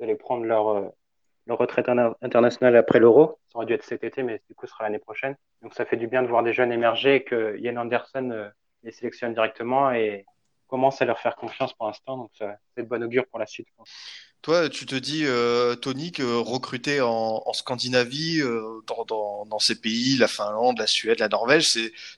allaient 0.00 0.16
prendre 0.16 0.44
leur, 0.44 0.68
euh, 0.68 0.88
retraite 1.48 1.88
internationale 1.88 2.76
après 2.76 2.98
l'Euro. 2.98 3.38
Ça 3.48 3.58
aurait 3.58 3.66
dû 3.66 3.72
être 3.72 3.84
cet 3.84 4.04
été, 4.04 4.22
mais 4.22 4.40
du 4.48 4.54
coup, 4.54 4.66
ce 4.66 4.72
sera 4.72 4.84
l'année 4.84 4.98
prochaine. 4.98 5.36
Donc, 5.62 5.74
ça 5.74 5.84
fait 5.84 5.96
du 5.96 6.06
bien 6.06 6.22
de 6.22 6.28
voir 6.28 6.42
des 6.42 6.52
jeunes 6.52 6.72
émerger 6.72 7.16
et 7.16 7.24
que 7.24 7.56
Ian 7.58 7.76
Anderson 7.76 8.30
euh, 8.30 8.48
les 8.82 8.92
sélectionne 8.92 9.34
directement 9.34 9.92
et 9.92 10.24
commence 10.66 11.02
à 11.02 11.04
leur 11.04 11.18
faire 11.18 11.36
confiance 11.36 11.72
pour 11.74 11.86
l'instant. 11.86 12.16
Donc, 12.16 12.30
c'est 12.34 12.82
de 12.82 12.88
bon 12.88 13.02
augure 13.02 13.26
pour 13.26 13.38
la 13.38 13.46
suite. 13.46 13.68
Toi, 14.42 14.68
tu 14.68 14.86
te 14.86 14.96
dis, 14.96 15.22
euh, 15.24 15.76
Tony, 15.76 16.10
que 16.10 16.24
recruter 16.24 17.00
en, 17.00 17.52
Scandinavie, 17.52 18.40
euh, 18.40 18.80
dans, 19.06 19.58
ces 19.60 19.80
pays, 19.80 20.16
la 20.18 20.26
Finlande, 20.26 20.78
la 20.78 20.88
Suède, 20.88 21.20
la 21.20 21.28
Norvège, 21.28 21.68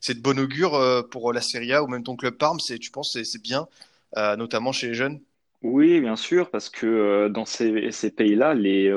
c'est 0.01 0.15
de 0.15 0.23
bon 0.23 0.39
augure 0.39 0.75
euh, 0.75 1.03
pour 1.03 1.35
la 1.35 1.43
Serie 1.43 1.75
A 1.75 1.83
ou 1.83 1.87
même 1.87 2.03
ton 2.03 2.17
club 2.17 2.39
Parme. 2.39 2.59
Tu 2.59 2.91
penses 2.91 3.23
c'est 3.23 3.43
bien, 3.43 3.69
euh, 4.17 4.37
notamment 4.37 4.73
chez 4.73 4.89
les 4.89 4.95
jeunes? 4.95 5.21
Oui, 5.61 6.01
bien 6.01 6.17
sûr, 6.17 6.51
parce 6.51 6.71
que 6.71 7.29
dans 7.29 7.45
ces, 7.45 7.91
pays-là, 8.11 8.55
les, 8.55 8.91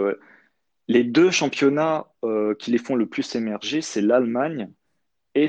les 0.88 1.04
deux 1.04 1.32
championnats 1.32 2.08
qui 2.60 2.72
les 2.72 2.78
font 2.78 2.96
le 2.96 3.08
plus 3.08 3.36
émerger, 3.36 3.82
c'est 3.82 4.02
l'Allemagne 4.02 4.70
et 5.36 5.48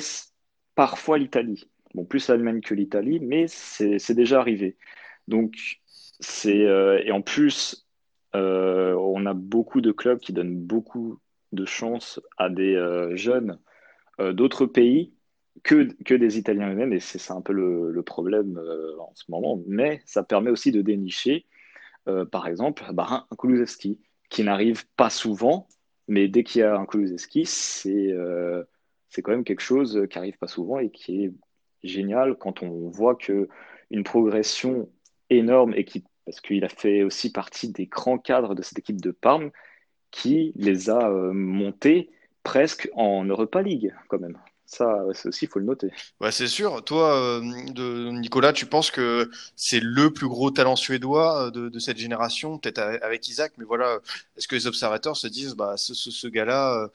parfois 0.74 1.18
l'Italie. 1.18 1.68
Bon, 1.94 2.04
plus 2.04 2.28
l'Allemagne 2.28 2.60
que 2.60 2.74
l'Italie, 2.74 3.20
mais 3.20 3.46
c'est 3.48 4.14
déjà 4.14 4.40
arrivé. 4.40 4.76
Donc, 5.28 5.80
c'est 6.20 6.66
euh, 6.66 7.00
et 7.04 7.12
en 7.12 7.22
plus, 7.22 7.86
euh, 8.34 8.94
on 8.94 9.26
a 9.26 9.34
beaucoup 9.34 9.80
de 9.80 9.92
clubs 9.92 10.18
qui 10.18 10.32
donnent 10.32 10.58
beaucoup 10.58 11.20
de 11.52 11.64
chance 11.64 12.20
à 12.36 12.50
des 12.50 12.74
euh, 12.74 13.16
jeunes 13.16 13.58
d'autres 14.32 14.66
pays 14.66 15.14
que, 15.62 15.92
que 16.02 16.14
des 16.14 16.38
Italiens 16.38 16.72
eux-mêmes, 16.72 16.92
et 16.92 16.98
c'est 16.98 17.30
un 17.30 17.40
peu 17.40 17.52
le, 17.52 18.02
problème 18.02 18.60
en 18.98 19.12
ce 19.14 19.30
moment. 19.30 19.62
Mais 19.68 20.02
ça 20.06 20.24
permet 20.24 20.50
aussi 20.50 20.72
de 20.72 20.82
dénicher, 20.82 21.46
par 22.32 22.48
exemple, 22.48 22.84
bah, 22.94 23.28
un 23.30 23.36
Kulusevski, 23.36 24.00
qui 24.28 24.42
n'arrive 24.42 24.88
pas 24.96 25.08
souvent, 25.08 25.68
mais 26.08 26.26
dès 26.26 26.42
qu'il 26.42 26.62
y 26.62 26.64
a 26.64 26.76
un 26.76 26.84
Kulusevski, 26.84 27.46
c'est 27.46 28.12
c'est 29.08 29.22
quand 29.22 29.30
même 29.30 29.44
quelque 29.44 29.62
chose 29.62 30.04
qui 30.10 30.18
arrive 30.18 30.36
pas 30.38 30.48
souvent 30.48 30.80
et 30.80 30.90
qui 30.90 31.26
est 31.26 31.32
génial 31.84 32.34
quand 32.34 32.64
on 32.64 32.88
voit 32.88 33.14
que 33.14 33.48
une 33.90 34.02
progression 34.02 34.88
énorme 35.30 35.74
et 35.74 35.84
qui, 35.84 36.04
parce 36.24 36.40
qu'il 36.40 36.64
a 36.64 36.68
fait 36.68 37.02
aussi 37.02 37.32
partie 37.32 37.68
des 37.68 37.86
grands 37.86 38.18
cadres 38.18 38.54
de 38.54 38.62
cette 38.62 38.78
équipe 38.78 39.00
de 39.00 39.10
Parme 39.10 39.50
qui 40.10 40.52
les 40.56 40.90
a 40.90 41.10
euh, 41.10 41.32
montés 41.32 42.10
presque 42.42 42.88
en 42.94 43.24
Europa 43.24 43.62
League 43.62 43.94
quand 44.08 44.18
même. 44.18 44.38
Ça 44.64 45.02
aussi, 45.06 45.46
il 45.46 45.48
faut 45.48 45.60
le 45.60 45.64
noter. 45.64 45.90
Ouais, 46.20 46.30
c'est 46.30 46.46
sûr. 46.46 46.84
Toi, 46.84 47.14
euh, 47.14 47.40
de, 47.72 48.10
Nicolas, 48.10 48.52
tu 48.52 48.66
penses 48.66 48.90
que 48.90 49.30
c'est 49.56 49.80
le 49.80 50.12
plus 50.12 50.28
gros 50.28 50.50
talent 50.50 50.76
suédois 50.76 51.46
euh, 51.46 51.50
de, 51.50 51.70
de 51.70 51.78
cette 51.78 51.96
génération, 51.96 52.58
peut-être 52.58 52.78
avec 52.78 53.26
Isaac, 53.28 53.52
mais 53.56 53.64
voilà, 53.64 53.98
est-ce 54.36 54.46
que 54.46 54.54
les 54.54 54.66
observateurs 54.66 55.16
se 55.16 55.26
disent, 55.26 55.54
bah, 55.54 55.78
ce, 55.78 55.94
ce, 55.94 56.10
ce 56.10 56.28
gars-là, 56.28 56.90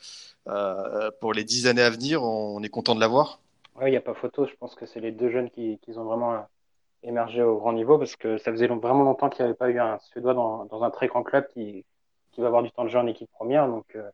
euh, 0.49 1.09
pour 1.19 1.33
les 1.33 1.43
dix 1.43 1.65
années 1.65 1.81
à 1.81 1.89
venir, 1.89 2.21
on 2.21 2.61
est 2.61 2.69
content 2.69 2.93
de 2.93 2.99
l'avoir? 2.99 3.39
Oui, 3.75 3.87
il 3.87 3.91
n'y 3.91 3.97
a 3.97 4.01
pas 4.01 4.13
photo. 4.13 4.45
Je 4.45 4.53
pense 4.59 4.75
que 4.75 4.85
c'est 4.85 4.99
les 4.99 5.11
deux 5.11 5.31
jeunes 5.31 5.49
qui, 5.49 5.79
qui 5.81 5.97
ont 5.97 6.03
vraiment 6.03 6.45
émergé 7.03 7.43
au 7.43 7.57
grand 7.57 7.73
niveau 7.73 7.97
parce 7.97 8.15
que 8.15 8.37
ça 8.37 8.51
faisait 8.51 8.67
vraiment 8.67 9.03
longtemps 9.03 9.29
qu'il 9.29 9.43
n'y 9.43 9.49
avait 9.49 9.57
pas 9.57 9.69
eu 9.69 9.79
un 9.79 9.99
Suédois 9.99 10.33
dans, 10.33 10.65
dans, 10.65 10.83
un 10.83 10.89
très 10.91 11.07
grand 11.07 11.23
club 11.23 11.47
qui, 11.49 11.85
qui 12.31 12.41
va 12.41 12.47
avoir 12.47 12.63
du 12.63 12.71
temps 12.71 12.83
de 12.83 12.89
jeu 12.89 12.99
en 12.99 13.07
équipe 13.07 13.29
première. 13.31 13.67
Donc, 13.67 13.85
euh, 13.95 14.09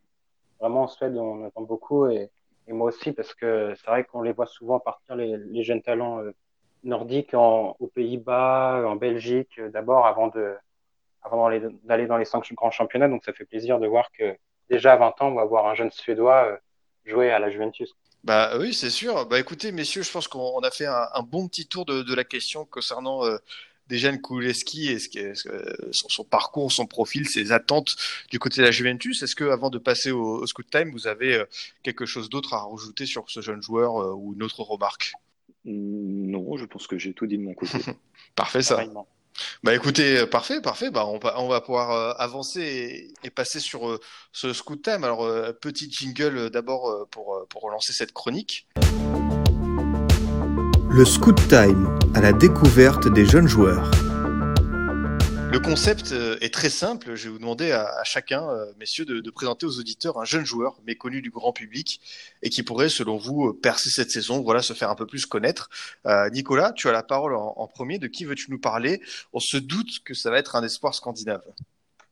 vraiment, 0.59 0.83
en 0.83 0.87
Suède, 0.87 1.15
on 1.17 1.45
attend 1.45 1.61
beaucoup 1.61 2.07
et, 2.07 2.29
et 2.67 2.73
moi 2.73 2.87
aussi 2.87 3.11
parce 3.11 3.33
que 3.33 3.73
c'est 3.75 3.87
vrai 3.87 4.03
qu'on 4.03 4.21
les 4.21 4.33
voit 4.33 4.47
souvent 4.47 4.79
partir, 4.79 5.15
les, 5.15 5.63
jeunes 5.63 5.81
talents 5.81 6.19
euh, 6.19 6.33
nordiques 6.83 7.33
en, 7.33 7.75
aux 7.79 7.87
Pays-Bas, 7.87 8.83
en 8.87 8.95
Belgique, 8.95 9.59
euh, 9.59 9.69
d'abord 9.69 10.05
avant 10.05 10.27
de 10.27 10.55
avant 11.21 11.49
d'aller 11.83 12.07
dans 12.07 12.17
les 12.17 12.25
cinq 12.25 12.53
grands 12.53 12.71
championnats. 12.71 13.09
Donc, 13.09 13.25
ça 13.25 13.33
fait 13.33 13.45
plaisir 13.45 13.79
de 13.79 13.87
voir 13.87 14.09
que 14.11 14.37
déjà 14.69 14.93
à 14.93 14.97
20 14.97 15.21
ans, 15.21 15.27
on 15.29 15.35
va 15.35 15.43
voir 15.45 15.67
un 15.67 15.75
jeune 15.75 15.91
Suédois 15.91 16.59
jouer 17.05 17.31
à 17.31 17.39
la 17.39 17.49
Juventus. 17.49 17.93
Bah 18.23 18.57
oui, 18.59 18.73
c'est 18.73 18.89
sûr. 18.89 19.25
Bah 19.25 19.39
écoutez, 19.39 19.71
messieurs, 19.71 20.03
je 20.03 20.11
pense 20.11 20.27
qu'on 20.27 20.59
a 20.59 20.71
fait 20.71 20.85
un, 20.85 21.07
un, 21.13 21.23
bon 21.23 21.47
petit 21.47 21.67
tour 21.67 21.85
de, 21.85 22.01
de 22.03 22.13
la 22.13 22.25
question 22.25 22.65
concernant 22.65 23.25
euh, 23.25 23.37
Dejan 23.87 24.17
Kuleski 24.17 24.89
et 24.89 24.99
ce, 24.99 25.49
son, 25.91 26.09
son, 26.09 26.23
parcours, 26.23 26.71
son 26.71 26.85
profil, 26.85 27.27
ses 27.27 27.51
attentes 27.51 27.95
du 28.29 28.37
côté 28.37 28.61
de 28.61 28.65
la 28.65 28.71
Juventus. 28.71 29.23
Est-ce 29.23 29.35
que, 29.35 29.45
avant 29.45 29.69
de 29.69 29.77
passer 29.77 30.11
au, 30.11 30.41
au 30.41 30.47
Scoot 30.47 30.69
Time, 30.69 30.91
vous 30.91 31.07
avez 31.07 31.33
euh, 31.33 31.45
quelque 31.81 32.05
chose 32.05 32.29
d'autre 32.29 32.53
à 32.53 32.63
rajouter 32.65 33.05
sur 33.05 33.29
ce 33.29 33.41
jeune 33.41 33.61
joueur 33.61 34.01
euh, 34.01 34.13
ou 34.13 34.33
une 34.33 34.43
autre 34.43 34.61
remarque? 34.61 35.13
Non, 35.65 36.57
je 36.57 36.65
pense 36.65 36.87
que 36.87 36.97
j'ai 36.97 37.13
tout 37.13 37.25
dit 37.25 37.37
de 37.37 37.43
mon 37.43 37.53
côté. 37.53 37.77
Parfait, 38.35 38.61
ça. 38.61 38.75
Pareillement. 38.75 39.07
Bah 39.63 39.75
écoutez, 39.75 40.25
parfait, 40.25 40.61
parfait. 40.61 40.89
Bah 40.91 41.05
on 41.05 41.47
va, 41.47 41.61
pouvoir 41.61 41.91
euh, 41.91 42.13
avancer 42.17 43.13
et, 43.23 43.29
passer 43.29 43.59
sur 43.59 43.89
euh, 43.89 43.99
ce 44.31 44.53
scoot 44.53 44.81
time. 44.81 45.03
Alors 45.03 45.23
euh, 45.23 45.51
petit 45.53 45.91
jingle 45.91 46.49
d'abord 46.49 47.07
pour 47.11 47.45
pour 47.49 47.61
relancer 47.63 47.93
cette 47.93 48.13
chronique. 48.13 48.67
Le 50.89 51.05
scoot 51.05 51.37
time 51.47 51.99
à 52.15 52.21
la 52.21 52.33
découverte 52.33 53.11
des 53.11 53.25
jeunes 53.25 53.47
joueurs. 53.47 53.91
Le 55.51 55.57
concept 55.59 56.11
est 56.41 56.53
très 56.53 56.69
simple. 56.69 57.15
Je 57.15 57.23
vais 57.23 57.31
vous 57.31 57.39
demander 57.39 57.71
à, 57.71 58.03
chacun, 58.03 58.47
messieurs, 58.77 59.03
de, 59.03 59.31
présenter 59.31 59.65
aux 59.65 59.79
auditeurs 59.79 60.19
un 60.19 60.23
jeune 60.23 60.45
joueur 60.45 60.79
méconnu 60.85 61.23
du 61.23 61.31
grand 61.31 61.53
public 61.53 61.99
et 62.43 62.51
qui 62.51 62.61
pourrait, 62.61 62.87
selon 62.87 63.17
vous, 63.17 63.55
percer 63.55 63.89
cette 63.89 64.11
saison, 64.11 64.43
voilà, 64.43 64.61
se 64.61 64.73
faire 64.73 64.91
un 64.91 64.95
peu 64.95 65.07
plus 65.07 65.25
connaître. 65.25 65.69
Euh, 66.05 66.29
Nicolas, 66.29 66.71
tu 66.73 66.87
as 66.87 66.91
la 66.91 67.01
parole 67.01 67.35
en, 67.35 67.67
premier. 67.67 67.97
De 67.97 68.05
qui 68.05 68.25
veux-tu 68.25 68.51
nous 68.51 68.59
parler? 68.59 69.01
On 69.33 69.39
se 69.39 69.57
doute 69.57 70.03
que 70.05 70.13
ça 70.13 70.29
va 70.29 70.37
être 70.37 70.55
un 70.55 70.63
espoir 70.63 70.93
scandinave. 70.93 71.43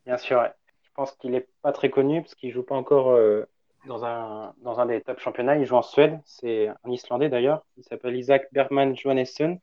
Bien 0.08 0.18
sûr. 0.18 0.44
Je 0.82 0.90
pense 0.96 1.12
qu'il 1.12 1.36
est 1.36 1.48
pas 1.62 1.74
très 1.74 1.92
connu 1.92 2.24
parce 2.24 2.34
qu'il 2.34 2.52
joue 2.52 2.64
pas 2.64 2.76
encore 2.76 3.12
euh, 3.12 3.48
dans 3.86 4.04
un 4.04 4.56
dans 4.64 4.80
un 4.80 4.88
des 4.88 5.02
top 5.02 5.20
championnats. 5.20 5.58
Il 5.58 5.66
joue 5.66 5.76
en 5.76 5.84
Suède. 5.84 6.20
C'est 6.26 6.70
un 6.70 6.92
Islandais 6.92 7.30
d'ailleurs. 7.30 7.64
Il 7.78 7.84
s'appelle 7.84 8.16
Isaac 8.16 8.48
Bergman 8.52 8.98
Johannesson. 8.98 9.60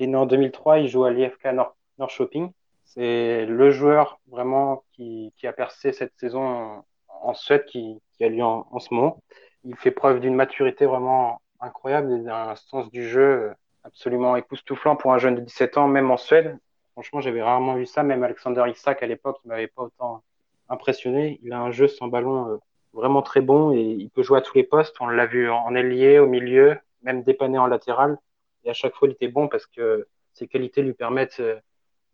Il 0.00 0.04
est 0.04 0.06
né 0.08 0.16
en 0.16 0.26
2003. 0.26 0.80
Il 0.80 0.88
joue 0.88 1.04
à 1.04 1.12
l'IFK 1.12 1.44
Nord 1.52 1.76
Norrköping. 1.98 2.50
C'est 2.94 3.46
le 3.46 3.70
joueur 3.70 4.18
vraiment 4.26 4.82
qui, 4.92 5.32
qui, 5.36 5.46
a 5.46 5.52
percé 5.52 5.92
cette 5.92 6.12
saison 6.18 6.82
en, 7.08 7.34
Suède 7.34 7.64
qui, 7.66 8.00
qui, 8.14 8.24
a 8.24 8.28
lieu 8.28 8.42
en, 8.42 8.66
en, 8.68 8.80
ce 8.80 8.92
moment. 8.92 9.22
Il 9.62 9.76
fait 9.76 9.92
preuve 9.92 10.18
d'une 10.18 10.34
maturité 10.34 10.86
vraiment 10.86 11.40
incroyable 11.60 12.12
et 12.12 12.18
d'un 12.18 12.56
sens 12.56 12.90
du 12.90 13.08
jeu 13.08 13.52
absolument 13.84 14.34
époustouflant 14.34 14.96
pour 14.96 15.12
un 15.12 15.18
jeune 15.18 15.36
de 15.36 15.40
17 15.40 15.78
ans, 15.78 15.86
même 15.86 16.10
en 16.10 16.16
Suède. 16.16 16.58
Franchement, 16.94 17.20
j'avais 17.20 17.40
rarement 17.42 17.74
vu 17.76 17.86
ça. 17.86 18.02
Même 18.02 18.24
Alexander 18.24 18.64
Isak 18.68 19.04
à 19.04 19.06
l'époque, 19.06 19.38
il 19.44 19.48
m'avait 19.48 19.68
pas 19.68 19.82
autant 19.82 20.24
impressionné. 20.68 21.38
Il 21.44 21.52
a 21.52 21.60
un 21.60 21.70
jeu 21.70 21.86
sans 21.86 22.08
ballon 22.08 22.50
euh, 22.50 22.56
vraiment 22.92 23.22
très 23.22 23.40
bon 23.40 23.70
et 23.70 23.82
il 23.82 24.10
peut 24.10 24.24
jouer 24.24 24.38
à 24.38 24.42
tous 24.42 24.56
les 24.56 24.64
postes. 24.64 24.96
On 25.00 25.06
l'a 25.06 25.26
vu 25.26 25.48
en 25.48 25.76
ailier, 25.76 26.18
au 26.18 26.26
milieu, 26.26 26.76
même 27.02 27.22
dépanné 27.22 27.56
en 27.56 27.68
latéral. 27.68 28.18
Et 28.64 28.70
à 28.70 28.72
chaque 28.72 28.96
fois, 28.96 29.06
il 29.06 29.12
était 29.12 29.28
bon 29.28 29.46
parce 29.46 29.66
que 29.66 30.08
ses 30.32 30.48
qualités 30.48 30.82
lui 30.82 30.94
permettent 30.94 31.38
euh, 31.38 31.60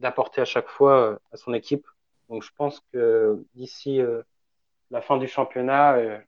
d'apporter 0.01 0.41
à 0.41 0.45
chaque 0.45 0.69
fois 0.69 1.01
euh, 1.01 1.19
à 1.33 1.37
son 1.37 1.55
équipe. 1.55 1.87
Donc 2.29 2.43
je 2.43 2.51
pense 2.57 2.81
que 2.93 3.45
d'ici 3.55 4.01
euh, 4.01 4.23
la 4.91 5.01
fin 5.01 5.17
du 5.19 5.29
championnat, 5.29 5.95
euh, 5.97 6.19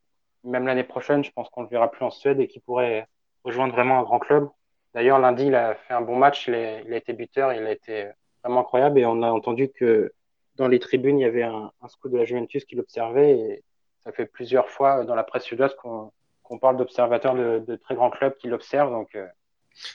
même 0.45 0.67
l'année 0.67 0.85
prochaine, 0.85 1.25
je 1.25 1.33
pense 1.33 1.49
qu'on 1.51 1.63
le 1.63 1.69
verra 1.69 1.91
plus 1.91 2.05
en 2.05 2.11
Suède 2.11 2.41
et 2.41 2.49
qu'il 2.49 2.63
pourrait 2.63 3.09
rejoindre 3.45 3.75
vraiment 3.75 3.99
un 3.99 4.03
grand 4.03 4.19
club. 4.19 4.49
D'ailleurs, 4.95 5.19
lundi, 5.19 5.47
il 5.47 5.55
a 5.55 5.75
fait 5.75 5.95
un 5.95 6.01
bon 6.01 6.17
match, 6.17 6.49
il 6.49 6.55
a, 6.55 6.81
il 6.81 6.93
a, 6.93 6.97
été 6.97 7.13
buteur, 7.13 7.53
il 7.53 7.67
a 7.67 7.73
été 7.73 8.09
vraiment 8.43 8.61
incroyable 8.61 8.99
et 8.99 9.07
on 9.07 9.23
a 9.23 9.31
entendu 9.31 9.71
que 9.71 10.13
dans 10.57 10.69
les 10.69 10.79
tribunes, 10.81 11.19
il 11.19 11.23
y 11.23 11.27
avait 11.27 11.43
un, 11.43 11.73
un 11.81 11.89
scout 11.89 12.11
de 12.11 12.19
la 12.19 12.25
Juventus 12.25 12.65
qui 12.65 12.75
l'observait 12.77 13.39
et 13.39 13.65
ça 14.01 14.13
fait 14.13 14.27
plusieurs 14.27 14.69
fois 14.69 15.05
dans 15.05 15.15
la 15.15 15.25
presse 15.25 15.45
sud-ouest 15.45 15.77
qu'on 15.77 16.13
qu 16.49 16.59
parle 16.59 16.77
d'observateurs 16.77 17.35
de, 17.35 17.63
de, 17.67 17.77
très 17.77 17.95
grands 17.95 18.11
clubs 18.11 18.35
qui 18.37 18.49
l'observent. 18.49 18.91
Donc, 18.91 19.15
euh, 19.15 19.27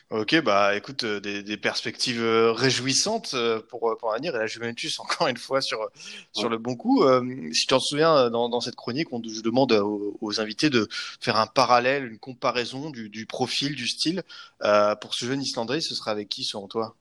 Ok, 0.09 0.41
bah 0.41 0.75
écoute, 0.75 1.03
euh, 1.03 1.19
des, 1.19 1.57
perspectives 1.57 2.21
euh, 2.21 2.51
réjouissantes 2.51 3.33
euh, 3.33 3.61
pour, 3.69 3.95
pour 3.99 4.11
l'avenir 4.11 4.35
et 4.35 4.39
la 4.39 4.47
Juventus 4.47 4.99
encore 4.99 5.27
une 5.27 5.37
fois 5.37 5.61
sur, 5.61 5.89
sur 6.31 6.49
le 6.49 6.57
bon 6.57 6.75
coup. 6.75 7.03
si 7.51 7.61
tu 7.61 7.67
t'en 7.67 7.79
souviens, 7.79 8.29
dans, 8.29 8.61
cette 8.61 8.75
chronique, 8.75 9.11
on, 9.11 9.21
je 9.23 9.41
demande 9.41 9.71
aux, 9.71 10.39
invités 10.39 10.69
de 10.69 10.87
faire 10.91 11.37
un 11.37 11.47
parallèle, 11.47 12.05
une 12.05 12.19
comparaison 12.19 12.89
du, 12.89 13.09
du 13.09 13.25
profil, 13.25 13.75
du 13.75 13.87
style. 13.87 14.23
Pour 15.01 15.13
ce 15.13 15.25
jeune 15.25 15.41
Islandais, 15.41 15.81
ce 15.81 15.95
sera 15.95 16.11
avec 16.11 16.29
qui 16.29 16.43
selon 16.43 16.67
toi? 16.67 16.95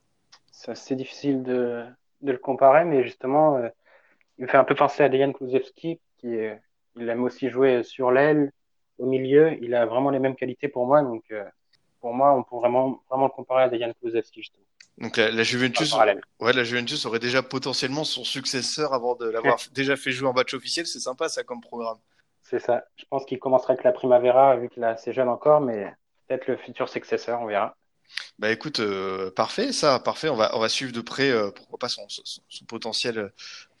C'est 0.51 0.71
assez 0.71 0.95
difficile 0.95 1.43
de, 1.43 1.83
de 2.21 2.31
le 2.31 2.37
comparer, 2.37 2.85
mais 2.85 3.03
justement, 3.03 3.59
il 4.37 4.45
me 4.45 4.47
fait 4.47 4.57
un 4.57 4.63
peu 4.63 4.75
penser 4.75 5.03
à 5.03 5.09
Dejan 5.09 5.33
Kulusevski, 5.33 5.99
qui 6.17 6.35
il 6.95 7.09
aime 7.09 7.23
aussi 7.23 7.49
jouer 7.49 7.83
sur 7.83 8.11
l'aile, 8.11 8.51
au 8.99 9.07
milieu. 9.07 9.57
Il 9.63 9.73
a 9.73 9.85
vraiment 9.85 10.11
les 10.11 10.19
mêmes 10.19 10.35
qualités 10.35 10.67
pour 10.67 10.85
moi, 10.85 11.01
donc 11.01 11.23
pour 12.03 12.13
moi, 12.13 12.33
on 12.33 12.43
peut 12.43 12.57
vraiment, 12.57 13.01
vraiment 13.09 13.27
le 13.27 13.31
comparer 13.31 13.63
à 13.63 13.69
Dejan 13.69 13.93
Kulusevski, 13.93 14.41
justement. 14.41 14.65
Donc 14.97 15.15
la, 15.15 15.31
la 15.31 15.43
Juventus, 15.43 15.95
ouais, 16.41 16.51
la 16.51 16.63
Juventus 16.65 17.05
aurait 17.05 17.19
déjà 17.19 17.41
potentiellement 17.41 18.03
son 18.03 18.25
successeur 18.25 18.93
avant 18.93 19.15
de 19.15 19.29
l'avoir 19.29 19.57
déjà 19.71 19.95
fait 19.95 20.11
jouer 20.11 20.27
en 20.27 20.33
match 20.33 20.53
officiel. 20.53 20.85
C'est 20.85 20.99
sympa 20.99 21.29
ça 21.29 21.43
comme 21.45 21.61
programme. 21.61 21.97
C'est 22.41 22.59
ça. 22.59 22.83
Je 22.97 23.05
pense 23.09 23.23
qu'il 23.25 23.39
commencerait 23.39 23.73
avec 23.73 23.85
la 23.85 23.93
Primavera 23.93 24.57
vu 24.57 24.67
qu'il 24.67 24.83
est 24.83 24.87
assez 24.87 25.13
jeune 25.13 25.29
encore, 25.29 25.61
mais 25.61 25.93
peut-être 26.27 26.47
le 26.47 26.57
futur 26.57 26.89
successeur, 26.89 27.39
on 27.41 27.45
verra. 27.45 27.77
Bah 28.37 28.51
écoute, 28.51 28.81
euh, 28.81 29.31
parfait 29.31 29.71
ça, 29.71 29.97
parfait. 29.99 30.27
On 30.27 30.35
va 30.35 30.53
on 30.57 30.59
va 30.59 30.67
suivre 30.67 30.91
de 30.91 30.99
près, 30.99 31.31
euh, 31.31 31.51
pourquoi 31.51 31.79
pas 31.79 31.87
son, 31.87 32.03
son, 32.09 32.41
son 32.49 32.65
potentiel 32.65 33.31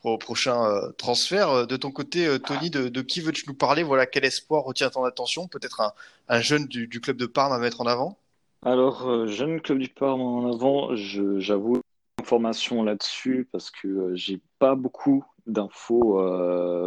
au 0.03 0.17
prochain 0.17 0.65
euh, 0.65 0.91
transfert. 0.97 1.65
De 1.65 1.77
ton 1.77 1.91
côté, 1.91 2.27
euh, 2.27 2.37
Tony, 2.37 2.69
de, 2.69 3.01
qui 3.01 3.21
veux-tu 3.21 3.45
nous 3.47 3.53
parler? 3.53 3.83
Voilà, 3.83 4.05
quel 4.05 4.25
espoir 4.25 4.63
retient 4.63 4.89
ton 4.89 5.03
attention? 5.03 5.47
Peut-être 5.47 5.81
un, 5.81 5.93
un, 6.29 6.41
jeune 6.41 6.65
du, 6.67 6.87
club 6.99 7.17
de 7.17 7.25
Parme 7.25 7.53
à 7.53 7.57
mettre 7.57 7.81
en 7.81 7.85
avant? 7.85 8.17
Alors, 8.65 9.09
euh, 9.09 9.27
jeune 9.27 9.61
club 9.61 9.79
du 9.79 9.89
Parme 9.89 10.21
en 10.21 10.53
avant, 10.53 10.95
j'avoue 10.95 11.81
d'informations 12.17 12.83
là-dessus 12.83 13.47
parce 13.51 13.71
que 13.71 14.13
j'ai 14.15 14.39
pas 14.59 14.75
beaucoup 14.75 15.25
d'infos 15.47 16.13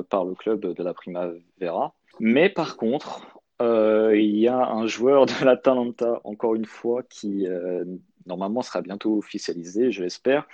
par 0.09 0.25
le 0.25 0.35
club 0.35 0.61
de 0.61 0.83
la 0.83 0.95
Primavera. 0.95 1.95
Mais 2.21 2.49
par 2.49 2.77
contre, 2.77 3.21
il 3.61 4.37
y 4.37 4.49
a 4.49 4.67
un 4.67 4.87
joueur 4.87 5.27
de 5.27 5.45
l'Atalanta, 5.45 6.21
encore 6.25 6.55
une 6.55 6.65
fois, 6.65 7.03
qui 7.03 7.47
normalement 8.25 8.63
sera 8.63 8.81
bientôt 8.81 9.19
officialisé, 9.19 9.93
je 9.93 10.03
l'espère, 10.03 10.47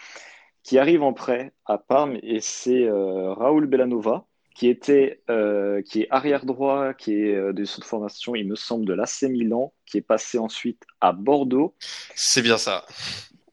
qui 0.62 0.78
arrive 0.78 1.02
en 1.02 1.12
prêt 1.12 1.52
à 1.64 1.78
Parme 1.78 2.18
et 2.22 2.40
c'est 2.40 2.88
Raoul 2.88 3.66
Bellanova 3.66 4.26
qui 4.54 4.68
était 4.68 5.22
euh, 5.30 5.82
qui 5.82 6.02
est 6.02 6.06
arrière 6.10 6.44
droit, 6.44 6.94
qui 6.94 7.14
est 7.14 7.34
euh, 7.34 7.52
de 7.52 7.64
cette 7.64 7.84
formation, 7.84 8.34
il 8.34 8.46
me 8.46 8.56
semble, 8.56 8.84
de 8.84 8.92
l'AC 8.92 9.22
Milan, 9.22 9.72
qui 9.86 9.98
est 9.98 10.02
passé 10.02 10.38
ensuite 10.38 10.82
à 11.00 11.12
Bordeaux. 11.12 11.74
C'est 12.14 12.42
bien 12.42 12.58
ça. 12.58 12.84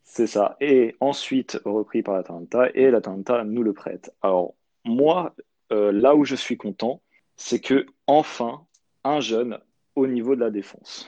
C'est 0.04 0.28
ça. 0.28 0.58
Et 0.60 0.96
ensuite 1.00 1.60
repris 1.66 2.04
par 2.04 2.16
l'Atalanta 2.16 2.70
et 2.74 2.92
l'Atalanta 2.92 3.44
nous 3.44 3.64
le 3.64 3.74
prête. 3.74 4.14
Alors 4.22 4.56
moi, 4.84 5.36
euh, 5.72 5.92
là 5.92 6.16
où 6.16 6.26
je 6.26 6.36
suis 6.36 6.58
content, 6.58 7.02
c'est 7.38 7.60
que 7.60 7.86
enfin 8.08 8.66
un 9.04 9.22
jeune 9.22 9.60
au 9.96 10.08
niveau 10.08 10.36
de 10.36 10.42
la 10.42 10.50
défense, 10.50 11.08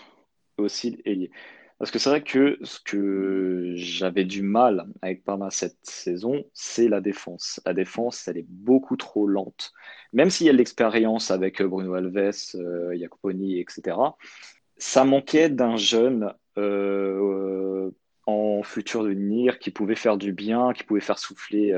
aussi 0.57 1.01
ailier. 1.05 1.31
Parce 1.81 1.89
que 1.89 1.97
c'est 1.97 2.11
vrai 2.11 2.21
que 2.21 2.59
ce 2.61 2.79
que 2.79 3.73
j'avais 3.73 4.23
du 4.23 4.43
mal 4.43 4.85
avec 5.01 5.23
Parma 5.23 5.49
cette 5.49 5.79
saison, 5.81 6.43
c'est 6.53 6.87
la 6.87 7.01
défense. 7.01 7.59
La 7.65 7.73
défense, 7.73 8.27
elle 8.27 8.37
est 8.37 8.45
beaucoup 8.47 8.97
trop 8.97 9.25
lente. 9.25 9.73
Même 10.13 10.29
s'il 10.29 10.45
y 10.45 10.51
a 10.51 10.53
de 10.53 10.59
l'expérience 10.59 11.31
avec 11.31 11.59
euh, 11.59 11.67
Bruno 11.67 11.95
Alves, 11.95 12.35
euh, 12.53 12.95
Jacoponi, 12.95 13.59
etc., 13.59 13.97
ça 14.77 15.05
manquait 15.05 15.49
d'un 15.49 15.75
jeune 15.75 16.31
euh, 16.59 17.89
en 18.27 18.61
futur 18.61 19.03
de 19.03 19.13
NIR 19.13 19.57
qui 19.57 19.71
pouvait 19.71 19.95
faire 19.95 20.17
du 20.17 20.33
bien, 20.33 20.73
qui 20.73 20.83
pouvait 20.83 21.01
faire 21.01 21.17
souffler 21.17 21.73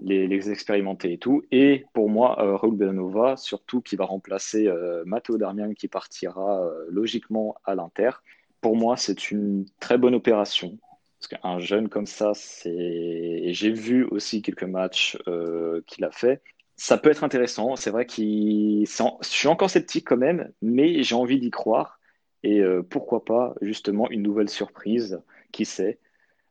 les, 0.00 0.50
expérimentés 0.50 1.12
et 1.12 1.18
tout. 1.18 1.42
Et 1.50 1.84
pour 1.92 2.08
moi, 2.08 2.36
Raúl 2.38 2.74
Belanova, 2.74 3.36
surtout 3.36 3.82
qui 3.82 3.96
va 3.96 4.06
remplacer 4.06 4.66
Matteo 5.04 5.36
Darmian 5.36 5.74
qui 5.74 5.88
partira 5.88 6.66
logiquement 6.88 7.56
à 7.64 7.74
l'Inter 7.74 8.12
pour 8.60 8.76
moi, 8.76 8.96
c'est 8.96 9.30
une 9.30 9.66
très 9.80 9.98
bonne 9.98 10.14
opération. 10.14 10.78
Parce 11.20 11.40
qu'un 11.40 11.58
jeune 11.58 11.88
comme 11.88 12.06
ça, 12.06 12.32
c'est. 12.34 13.52
J'ai 13.52 13.72
vu 13.72 14.04
aussi 14.04 14.40
quelques 14.40 14.64
matchs 14.64 15.18
euh, 15.28 15.82
qu'il 15.86 16.04
a 16.04 16.10
fait. 16.10 16.42
Ça 16.76 16.96
peut 16.96 17.10
être 17.10 17.24
intéressant. 17.24 17.76
C'est 17.76 17.90
vrai 17.90 18.06
qu'il. 18.06 18.86
Je 18.86 19.28
suis 19.28 19.48
encore 19.48 19.68
sceptique 19.68 20.06
quand 20.08 20.16
même, 20.16 20.50
mais 20.62 21.02
j'ai 21.02 21.14
envie 21.14 21.38
d'y 21.38 21.50
croire. 21.50 22.00
Et 22.42 22.60
euh, 22.60 22.82
pourquoi 22.82 23.26
pas, 23.26 23.54
justement, 23.60 24.10
une 24.10 24.22
nouvelle 24.22 24.48
surprise, 24.48 25.20
qui 25.52 25.66
sait, 25.66 25.98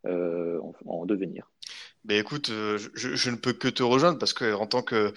euh, 0.06 0.60
en, 0.86 1.08
devenir. 1.08 1.50
Ben 2.06 2.20
écoute, 2.20 2.50
je, 2.50 3.30
ne 3.32 3.36
peux 3.36 3.54
que 3.54 3.68
te 3.68 3.82
rejoindre 3.82 4.20
parce 4.20 4.34
que 4.34 4.54
en 4.54 4.68
tant 4.68 4.84
que 4.84 5.14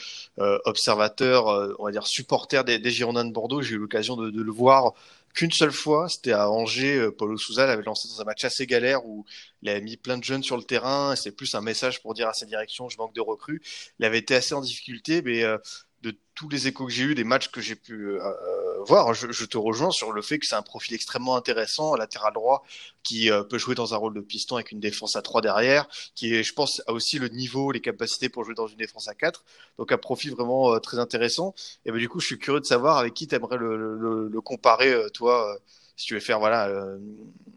observateur, 0.65 1.77
on 1.79 1.85
va 1.85 1.93
dire 1.93 2.07
supporter 2.07 2.65
des, 2.65 2.91
Girondins 2.91 3.27
de 3.27 3.33
Bordeaux, 3.33 3.61
j'ai 3.61 3.75
eu 3.75 3.79
l'occasion 3.79 4.17
de, 4.17 4.43
le 4.43 4.51
voir 4.51 4.95
qu'une 5.35 5.51
seule 5.53 5.73
fois, 5.73 6.09
c'était 6.09 6.33
à 6.33 6.51
Angers, 6.51 6.99
euh, 6.99 7.13
Paulo 7.13 7.37
Souza 7.39 7.67
l'avait 7.67 7.83
lancé 7.83 8.09
dans 8.09 8.21
un 8.21 8.25
match 8.25 8.45
assez 8.45 8.67
galère 8.67 9.07
où 9.07 9.25
il 9.63 9.69
avait 9.69 9.81
mis 9.81 9.97
plein 9.97 10.19
de 10.19 10.25
jeunes 10.25 10.43
sur 10.43 10.57
le 10.57 10.63
terrain, 10.65 11.17
c'est 11.17 11.33
plus 11.33 11.55
un 11.55 11.61
message 11.61 12.03
pour 12.03 12.15
dire 12.15 12.29
à 12.29 12.35
sa 12.35 12.47
direction 12.47 12.89
je 12.89 12.99
manque 12.99 13.15
de 13.15 13.21
recrues. 13.21 13.63
Il 13.99 14.05
avait 14.05 14.19
été 14.19 14.35
assez 14.35 14.55
en 14.55 14.61
difficulté, 14.61 15.23
mais 15.23 15.43
euh, 15.45 15.59
de 16.03 16.15
tous 16.35 16.49
les 16.49 16.67
échos 16.67 16.87
que 16.87 16.93
j'ai 16.93 17.05
eu, 17.05 17.15
des 17.15 17.25
matchs 17.25 17.49
que 17.49 17.61
j'ai 17.61 17.77
pu 17.77 18.09
euh, 18.09 18.21
euh, 18.21 18.83
voir, 18.85 19.15
je, 19.15 19.45
te 19.45 19.57
rejoins 19.57 19.93
sur 19.93 20.13
le 20.13 20.21
fait 20.21 20.39
que 20.39 20.47
c'est 20.47 20.57
un 20.57 20.63
profil 20.63 20.95
extrêmement 20.95 21.37
intéressant, 21.37 21.95
latéral 21.95 22.33
droit, 22.33 22.65
qui 23.05 23.31
euh, 23.31 23.45
peut 23.45 23.59
jouer 23.59 23.77
dans 23.77 23.95
un 23.95 23.97
rôle 23.97 24.15
de 24.15 24.21
piston 24.21 24.57
avec 24.57 24.73
une 24.73 24.81
défense 24.81 25.15
à 25.15 25.23
3 25.23 25.41
derrière, 25.41 25.89
qui 26.17 26.35
est, 26.35 26.43
je 26.43 26.53
pense, 26.55 26.83
a 26.89 26.93
aussi 26.93 27.19
le 27.19 27.29
niveau, 27.29 27.71
les 27.71 27.81
capacités 27.81 28.29
pour 28.29 28.45
jouer 28.45 28.55
dans 28.55 28.67
une 28.67 28.79
défense 28.79 29.07
à 29.07 29.15
4. 29.15 29.45
Donc 29.79 29.93
un 29.93 29.99
profil 29.99 30.33
vraiment 30.33 30.79
très 30.81 30.99
intéressant. 30.99 31.55
Et 31.87 31.93
ben, 31.93 31.99
du 31.99 32.09
coup, 32.09 32.19
je 32.19 32.27
suis 32.27 32.39
curieux 32.39 32.61
de 32.61 32.67
savoir 32.67 32.99
avec 32.99 33.15
qui 33.15 33.29
tu 33.29 33.37
aimerais 33.37 33.57
le, 33.57 34.29
le, 34.29 34.41
comparer, 34.41 34.93
toi, 35.15 35.57
si 35.97 36.07
tu 36.07 36.15
veux 36.15 36.21
faire 36.21 36.41
voilà 36.41 36.69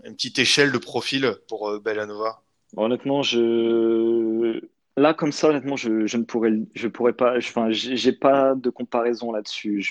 une 0.03 0.13
petite 0.13 0.37
échelle 0.37 0.71
de 0.71 0.77
profil 0.77 1.35
pour 1.47 1.79
Bellanova. 1.79 2.43
Honnêtement, 2.77 3.23
je 3.23 4.61
Là, 4.97 5.13
comme 5.13 5.33
ça, 5.33 5.49
honnêtement, 5.49 5.75
je, 5.75 6.07
je 6.07 6.17
ne 6.17 6.23
pourrais, 6.23 6.53
je 6.73 6.87
pourrais 6.87 7.13
pas, 7.13 7.37
enfin, 7.37 7.69
j'ai 7.71 8.13
pas 8.13 8.55
de 8.55 8.69
comparaison 8.69 9.31
là-dessus. 9.33 9.83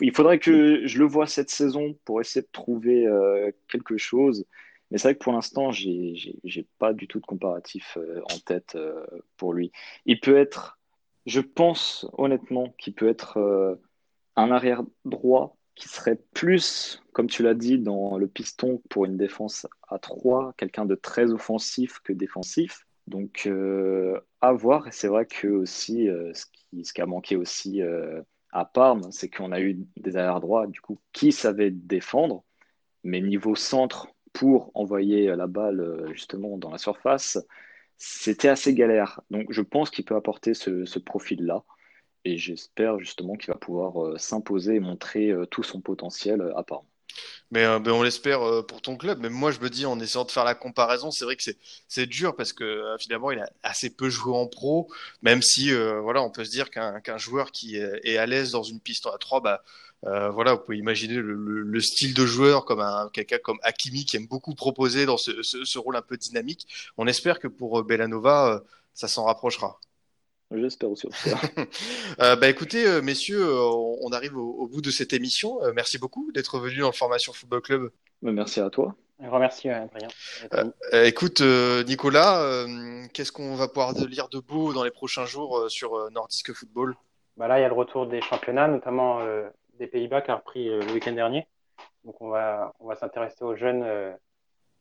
Il 0.00 0.14
faudrait 0.14 0.38
que 0.38 0.86
je 0.86 0.98
le 0.98 1.06
vois 1.06 1.26
cette 1.26 1.50
saison 1.50 1.98
pour 2.04 2.20
essayer 2.20 2.42
de 2.42 2.48
trouver 2.52 3.06
euh, 3.06 3.50
quelque 3.66 3.96
chose. 3.96 4.46
Mais 4.90 4.98
c'est 4.98 5.08
vrai 5.08 5.14
que 5.16 5.24
pour 5.24 5.32
l'instant, 5.32 5.72
j'ai 5.72 6.66
pas 6.78 6.92
du 6.92 7.08
tout 7.08 7.18
de 7.18 7.26
comparatif 7.26 7.98
euh, 7.98 8.20
en 8.32 8.38
tête 8.38 8.76
euh, 8.76 9.04
pour 9.36 9.52
lui. 9.52 9.72
Il 10.06 10.20
peut 10.20 10.38
être, 10.38 10.78
je 11.26 11.40
pense 11.40 12.06
honnêtement 12.12 12.72
qu'il 12.78 12.94
peut 12.94 13.08
être 13.08 13.78
un 14.36 14.50
arrière 14.52 14.82
droit 15.04 15.56
qui 15.74 15.88
serait 15.88 16.20
plus, 16.32 17.02
comme 17.12 17.28
tu 17.28 17.42
l'as 17.42 17.54
dit, 17.54 17.78
dans 17.78 18.18
le 18.18 18.28
piston 18.28 18.82
pour 18.88 19.04
une 19.04 19.16
défense 19.16 19.66
à 19.88 19.98
3, 19.98 20.54
quelqu'un 20.56 20.84
de 20.84 20.94
très 20.94 21.32
offensif 21.32 21.98
que 22.04 22.12
défensif. 22.12 22.87
Donc, 23.08 23.44
euh, 23.46 24.20
à 24.40 24.52
voir. 24.52 24.86
C'est 24.92 25.08
vrai 25.08 25.26
que 25.26 25.48
aussi, 25.48 26.08
euh, 26.08 26.32
ce, 26.34 26.44
qui, 26.92 27.00
a 27.00 27.06
manqué 27.06 27.36
aussi 27.36 27.82
euh, 27.82 28.22
à 28.52 28.64
Parme, 28.64 29.10
c'est 29.12 29.30
qu'on 29.30 29.52
a 29.52 29.60
eu 29.60 29.86
des 29.96 30.16
arrières 30.16 30.40
droits, 30.40 30.66
du 30.66 30.80
coup, 30.80 30.98
qui 31.12 31.32
savaient 31.32 31.70
défendre, 31.70 32.44
mais 33.04 33.20
niveau 33.20 33.54
centre 33.54 34.08
pour 34.32 34.70
envoyer 34.74 35.34
la 35.36 35.46
balle 35.46 36.10
justement 36.12 36.58
dans 36.58 36.70
la 36.70 36.78
surface, 36.78 37.38
c'était 37.96 38.48
assez 38.48 38.74
galère. 38.74 39.20
Donc, 39.30 39.46
je 39.52 39.62
pense 39.62 39.90
qu'il 39.90 40.04
peut 40.04 40.16
apporter 40.16 40.54
ce, 40.54 40.84
ce 40.84 40.98
profil-là. 40.98 41.64
Et 42.24 42.36
j'espère 42.38 42.98
justement 42.98 43.34
qu'il 43.36 43.52
va 43.52 43.58
pouvoir 43.58 44.20
s'imposer 44.20 44.76
et 44.76 44.80
montrer 44.80 45.32
tout 45.50 45.62
son 45.62 45.80
potentiel 45.80 46.52
à 46.56 46.62
Parme. 46.62 46.86
Mais 47.50 47.64
euh, 47.64 47.78
ben, 47.78 47.92
on 47.92 48.02
l'espère 48.02 48.42
euh, 48.42 48.62
pour 48.62 48.82
ton 48.82 48.96
club. 48.96 49.18
Mais 49.20 49.30
moi, 49.30 49.50
je 49.50 49.60
me 49.60 49.70
dis, 49.70 49.86
en 49.86 49.98
essayant 50.00 50.24
de 50.24 50.30
faire 50.30 50.44
la 50.44 50.54
comparaison, 50.54 51.10
c'est 51.10 51.24
vrai 51.24 51.36
que 51.36 51.42
c'est 51.88 52.06
dur 52.06 52.36
parce 52.36 52.52
que 52.52 52.64
euh, 52.64 52.98
finalement, 52.98 53.30
il 53.30 53.38
a 53.38 53.48
assez 53.62 53.90
peu 53.90 54.10
joué 54.10 54.36
en 54.36 54.46
pro. 54.46 54.90
Même 55.22 55.42
si, 55.42 55.72
voilà, 55.72 56.22
on 56.22 56.30
peut 56.30 56.44
se 56.44 56.50
dire 56.50 56.70
qu'un 56.70 57.18
joueur 57.18 57.52
qui 57.52 57.76
est, 57.76 58.18
à 58.18 58.26
l'aise 58.26 58.52
dans 58.52 58.62
une 58.62 58.80
piste 58.80 59.06
à 59.06 59.16
3, 59.18 59.40
bah, 59.40 59.62
voilà, 60.02 60.54
vous 60.54 60.60
pouvez 60.60 60.78
imaginer 60.78 61.14
le, 61.16 61.80
style 61.80 62.14
de 62.14 62.26
joueur 62.26 62.64
comme 62.64 62.80
un 62.80 63.08
quelqu'un 63.12 63.38
comme 63.38 63.58
Hakimi 63.62 64.04
qui 64.04 64.16
aime 64.16 64.26
beaucoup 64.26 64.54
proposer 64.54 65.06
dans 65.06 65.16
ce, 65.16 65.42
ce, 65.42 65.78
rôle 65.78 65.96
un 65.96 66.02
peu 66.02 66.16
dynamique. 66.16 66.66
On 66.96 67.06
espère 67.06 67.38
que 67.38 67.48
pour 67.48 67.82
Bellanova, 67.84 68.62
ça 68.94 69.08
s'en 69.08 69.24
rapprochera. 69.24 69.80
J'espère 70.50 70.90
aussi. 70.90 71.06
euh, 72.20 72.36
bah 72.36 72.48
écoutez, 72.48 72.86
euh, 72.86 73.02
messieurs, 73.02 73.44
euh, 73.44 73.68
on 74.00 74.10
arrive 74.12 74.36
au, 74.36 74.66
bout 74.66 74.80
de 74.80 74.90
cette 74.90 75.12
émission. 75.12 75.62
Euh, 75.62 75.72
merci 75.74 75.98
beaucoup 75.98 76.32
d'être 76.32 76.58
venu 76.58 76.78
dans 76.78 76.86
le 76.86 76.94
Formation 76.94 77.34
Football 77.34 77.60
Club. 77.60 77.90
Bah, 78.22 78.32
merci 78.32 78.60
à 78.60 78.70
toi. 78.70 78.94
Un 79.20 79.28
grand 79.28 79.40
merci, 79.40 79.68
Adrien. 79.68 80.08
écoute, 80.92 81.40
Nicolas, 81.40 82.64
qu'est-ce 83.12 83.32
qu'on 83.32 83.56
va 83.56 83.66
pouvoir 83.66 83.92
lire 84.06 84.28
de 84.28 84.38
beau 84.38 84.72
dans 84.72 84.84
les 84.84 84.92
prochains 84.92 85.26
jours 85.26 85.68
sur 85.68 86.08
Nordisk 86.12 86.52
Football? 86.52 86.94
Bah 87.36 87.48
Là, 87.48 87.58
il 87.58 87.62
y 87.62 87.64
a 87.64 87.68
le 87.68 87.74
retour 87.74 88.06
des 88.06 88.20
championnats, 88.22 88.68
notamment 88.68 89.20
des 89.74 89.88
Pays-Bas 89.88 90.22
qui 90.22 90.30
a 90.30 90.36
repris 90.36 90.68
le 90.68 90.92
week-end 90.92 91.12
dernier. 91.12 91.48
Donc, 92.04 92.20
on 92.20 92.28
va, 92.28 92.72
on 92.78 92.86
va 92.86 92.94
s'intéresser 92.94 93.42
aux 93.42 93.56
jeunes, 93.56 93.84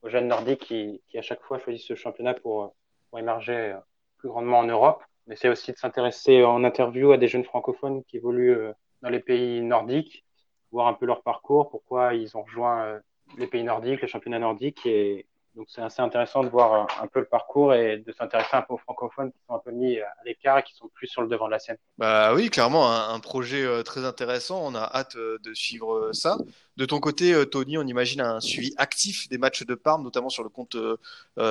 aux 0.03 0.09
jeunes 0.09 0.27
nordiques 0.27 0.65
qui, 0.67 1.01
qui, 1.09 1.17
à 1.17 1.23
chaque 1.23 1.41
fois, 1.41 1.57
choisissent 1.57 1.87
ce 1.87 1.95
championnat 1.95 2.35
pour, 2.35 2.75
pour 3.09 3.17
émerger 3.17 3.75
plus 4.19 4.29
grandement 4.29 4.59
en 4.59 4.65
Europe. 4.65 5.01
On 5.27 5.33
essaie 5.33 5.49
aussi 5.49 5.73
de 5.73 5.77
s'intéresser 5.77 6.43
en 6.43 6.63
interview 6.63 7.11
à 7.11 7.17
des 7.17 7.27
jeunes 7.27 7.43
francophones 7.43 8.03
qui 8.05 8.17
évoluent 8.17 8.55
euh, 8.55 8.71
dans 9.01 9.09
les 9.09 9.19
pays 9.19 9.61
nordiques, 9.61 10.23
voir 10.71 10.87
un 10.87 10.93
peu 10.93 11.05
leur 11.05 11.21
parcours, 11.21 11.69
pourquoi 11.69 12.13
ils 12.13 12.37
ont 12.37 12.43
rejoint 12.43 12.83
euh, 12.83 12.99
les 13.37 13.47
pays 13.47 13.63
nordiques, 13.63 14.01
les 14.01 14.07
championnats 14.07 14.39
nordiques. 14.39 14.85
Et 14.85 15.25
donc, 15.53 15.67
c'est 15.69 15.81
assez 15.81 16.01
intéressant 16.01 16.43
de 16.43 16.49
voir 16.49 16.73
euh, 16.73 17.03
un 17.03 17.07
peu 17.07 17.19
le 17.19 17.25
parcours 17.25 17.73
et 17.73 17.97
de 17.97 18.11
s'intéresser 18.13 18.51
un 18.53 18.61
peu 18.61 18.75
aux 18.75 18.77
francophones 18.77 19.33
qui 19.33 19.37
sont 19.45 19.55
un 19.55 19.59
peu 19.59 19.71
mis 19.71 19.99
à 19.99 20.13
l'écart 20.23 20.59
et 20.59 20.63
qui 20.63 20.73
sont 20.75 20.87
plus 20.93 21.07
sur 21.07 21.21
le 21.21 21.27
devant 21.27 21.47
de 21.47 21.51
la 21.51 21.59
scène. 21.59 21.77
Bah 21.97 22.33
oui, 22.33 22.49
clairement, 22.49 22.89
un, 22.89 23.19
projet 23.19 23.83
très 23.83 24.05
intéressant. 24.05 24.61
On 24.63 24.75
a 24.75 24.89
hâte 24.93 25.17
de 25.17 25.53
suivre 25.53 26.11
ça. 26.13 26.37
De 26.77 26.85
ton 26.85 27.01
côté, 27.01 27.33
Tony, 27.49 27.77
on 27.77 27.85
imagine 27.85 28.21
un 28.21 28.39
suivi 28.39 28.73
actif 28.77 29.27
des 29.27 29.37
matchs 29.37 29.65
de 29.65 29.75
Parme, 29.75 30.03
notamment 30.03 30.29
sur 30.29 30.43
le 30.43 30.49
compte 30.49 30.77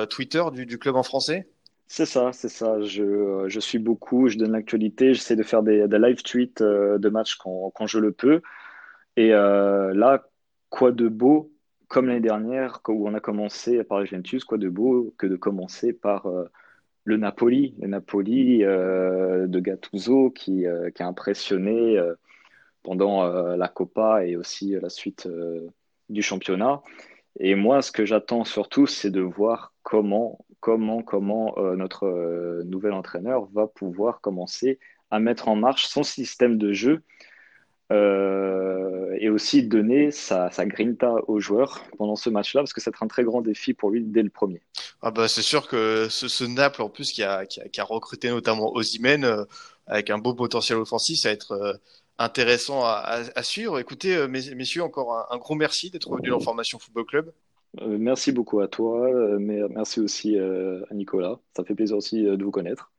Twitter 0.09 0.43
du 0.51 0.79
club 0.79 0.95
en 0.95 1.03
français? 1.03 1.47
C'est 1.87 2.05
ça, 2.05 2.33
c'est 2.33 2.49
ça. 2.49 2.81
Je, 2.81 3.03
euh, 3.03 3.49
je, 3.49 3.59
suis 3.59 3.79
beaucoup, 3.79 4.27
je 4.27 4.37
donne 4.37 4.51
l'actualité, 4.51 5.13
j'essaie 5.13 5.35
de 5.35 5.43
faire 5.43 5.63
des, 5.63 5.87
des 5.87 5.99
live 5.99 6.21
tweets 6.21 6.61
euh, 6.61 6.97
de 6.97 7.09
matchs 7.09 7.35
quand, 7.35 7.71
quand, 7.73 7.87
je 7.87 7.99
le 7.99 8.11
peux. 8.11 8.41
Et 9.15 9.33
euh, 9.33 9.93
là, 9.93 10.27
quoi 10.69 10.91
de 10.91 11.07
beau, 11.07 11.51
comme 11.87 12.07
l'année 12.07 12.19
dernière, 12.19 12.81
où 12.89 13.07
on 13.07 13.13
a 13.13 13.19
commencé 13.21 13.83
par 13.83 14.05
Juventus, 14.05 14.43
quoi 14.43 14.57
de 14.57 14.69
beau 14.69 15.13
que 15.17 15.27
de 15.27 15.37
commencer 15.37 15.93
par 15.93 16.27
le 17.05 17.17
Napoli, 17.17 17.75
le 17.81 17.87
Napoli 17.87 18.59
de 18.59 19.59
Gattuso 19.59 20.31
qui, 20.31 20.65
qui 20.95 21.03
a 21.03 21.07
impressionné 21.07 21.97
pendant 22.83 23.23
la 23.55 23.67
Coppa 23.69 24.25
et 24.25 24.35
aussi 24.35 24.71
la 24.71 24.89
suite 24.89 25.27
du 26.09 26.21
championnat. 26.21 26.81
Et 27.39 27.55
moi, 27.55 27.81
ce 27.81 27.91
que 27.91 28.05
j'attends 28.05 28.43
surtout, 28.43 28.87
c'est 28.87 29.11
de 29.11 29.21
voir 29.21 29.73
comment 29.83 30.45
comment, 30.59 31.01
comment 31.01 31.55
notre 31.75 32.63
nouvel 32.65 32.93
entraîneur 32.93 33.47
va 33.53 33.67
pouvoir 33.67 34.21
commencer 34.21 34.79
à 35.11 35.19
mettre 35.19 35.47
en 35.47 35.55
marche 35.55 35.87
son 35.87 36.03
système 36.03 36.57
de 36.57 36.73
jeu 36.73 37.03
euh, 37.91 39.15
et 39.19 39.29
aussi 39.29 39.63
donner 39.63 40.11
sa, 40.11 40.51
sa, 40.51 40.65
grinta 40.65 41.13
aux 41.27 41.39
joueurs 41.39 41.85
pendant 41.97 42.17
ce 42.17 42.29
match-là, 42.29 42.61
parce 42.61 42.73
que 42.73 42.81
sera 42.81 42.93
un 42.99 43.07
très 43.07 43.23
grand 43.23 43.41
défi 43.41 43.73
pour 43.73 43.91
lui 43.91 44.03
dès 44.03 44.23
le 44.23 44.29
premier. 44.29 44.61
Ah 45.01 45.11
bah 45.11 45.29
c'est 45.29 45.41
sûr 45.41 45.69
que 45.69 46.07
ce, 46.09 46.43
Naples, 46.43 46.81
en 46.81 46.89
plus, 46.89 47.13
qui 47.13 47.23
a, 47.23 47.45
qui 47.45 47.79
a, 47.79 47.83
recruté 47.85 48.29
notamment 48.29 48.73
Ozymen, 48.75 49.23
euh, 49.23 49.45
avec 49.85 50.09
un 50.09 50.17
beau 50.17 50.33
potentiel 50.33 50.77
offensif, 50.79 51.19
ça 51.19 51.29
va 51.29 51.33
être 51.33 51.51
euh, 51.53 51.73
intéressant 52.17 52.83
à, 52.83 53.23
suivre. 53.41 53.79
Écoutez, 53.79 54.17
euh, 54.17 54.27
messieurs, 54.27 54.83
encore 54.83 55.13
un, 55.13 55.35
un 55.35 55.37
gros 55.37 55.55
merci 55.55 55.89
d'être 55.89 56.13
venu 56.13 56.29
dans 56.29 56.41
Formation 56.41 56.79
Football 56.79 57.05
Club. 57.05 57.31
Merci 57.81 58.31
beaucoup 58.31 58.59
à 58.59 58.67
toi, 58.67 59.09
mais 59.39 59.59
merci 59.69 59.99
aussi 59.99 60.37
à 60.37 60.93
Nicolas. 60.93 61.39
Ça 61.55 61.63
fait 61.63 61.75
plaisir 61.75 61.97
aussi 61.97 62.23
de 62.23 62.43
vous 62.43 62.51
connaître. 62.51 62.91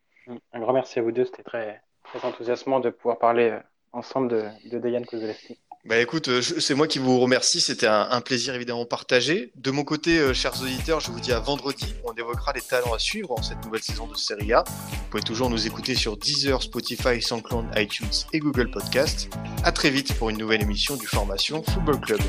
Un 0.53 0.61
grand 0.61 0.73
merci 0.73 0.99
à 0.99 1.03
vous 1.03 1.13
deux, 1.13 1.25
c'était 1.25 1.43
très, 1.43 1.81
très 2.05 2.27
enthousiasmant 2.27 2.81
de 2.81 2.91
pouvoir 2.91 3.19
parler 3.19 3.59
ensemble 3.93 4.29
de, 4.29 4.45
de 4.71 4.79
Dejan 4.79 5.03
Kozlowski. 5.03 5.59
Bah 5.85 5.97
écoute, 5.99 6.29
c'est 6.43 6.75
moi 6.75 6.87
qui 6.89 6.99
vous 6.99 7.19
remercie, 7.19 7.61
c'était 7.61 7.87
un, 7.87 8.09
un, 8.11 8.21
plaisir 8.21 8.55
évidemment 8.55 8.85
partagé. 8.85 9.53
De 9.55 9.71
mon 9.71 9.85
côté, 9.85 10.19
euh, 10.19 10.35
chers 10.35 10.61
auditeurs, 10.61 11.01
je 11.01 11.11
vous 11.11 11.21
dis 11.21 11.33
à 11.33 11.39
vendredi, 11.39 11.95
on 12.05 12.13
évoquera 12.13 12.53
les 12.53 12.61
talents 12.61 12.93
à 12.93 12.99
suivre 12.99 13.31
en 13.31 13.43
cette 13.43 13.65
nouvelle 13.65 13.83
saison 13.83 14.07
de 14.07 14.15
Serie 14.15 14.53
A. 14.53 14.65
Vous 14.67 15.09
pouvez 15.11 15.23
toujours 15.23 15.49
nous 15.49 15.67
écouter 15.67 15.95
sur 15.95 16.17
Deezer, 16.17 16.63
Spotify, 16.63 17.23
SoundCloud, 17.23 17.67
iTunes 17.77 18.11
et 18.33 18.41
Google 18.41 18.71
Podcast. 18.71 19.31
À 19.65 19.73
très 19.73 19.89
vite 19.89 20.15
pour 20.19 20.31
une 20.31 20.37
nouvelle 20.37 20.63
émission 20.63 20.97
du 20.97 21.07
Formation 21.07 21.63
Football 21.63 22.01
Club. 22.01 22.21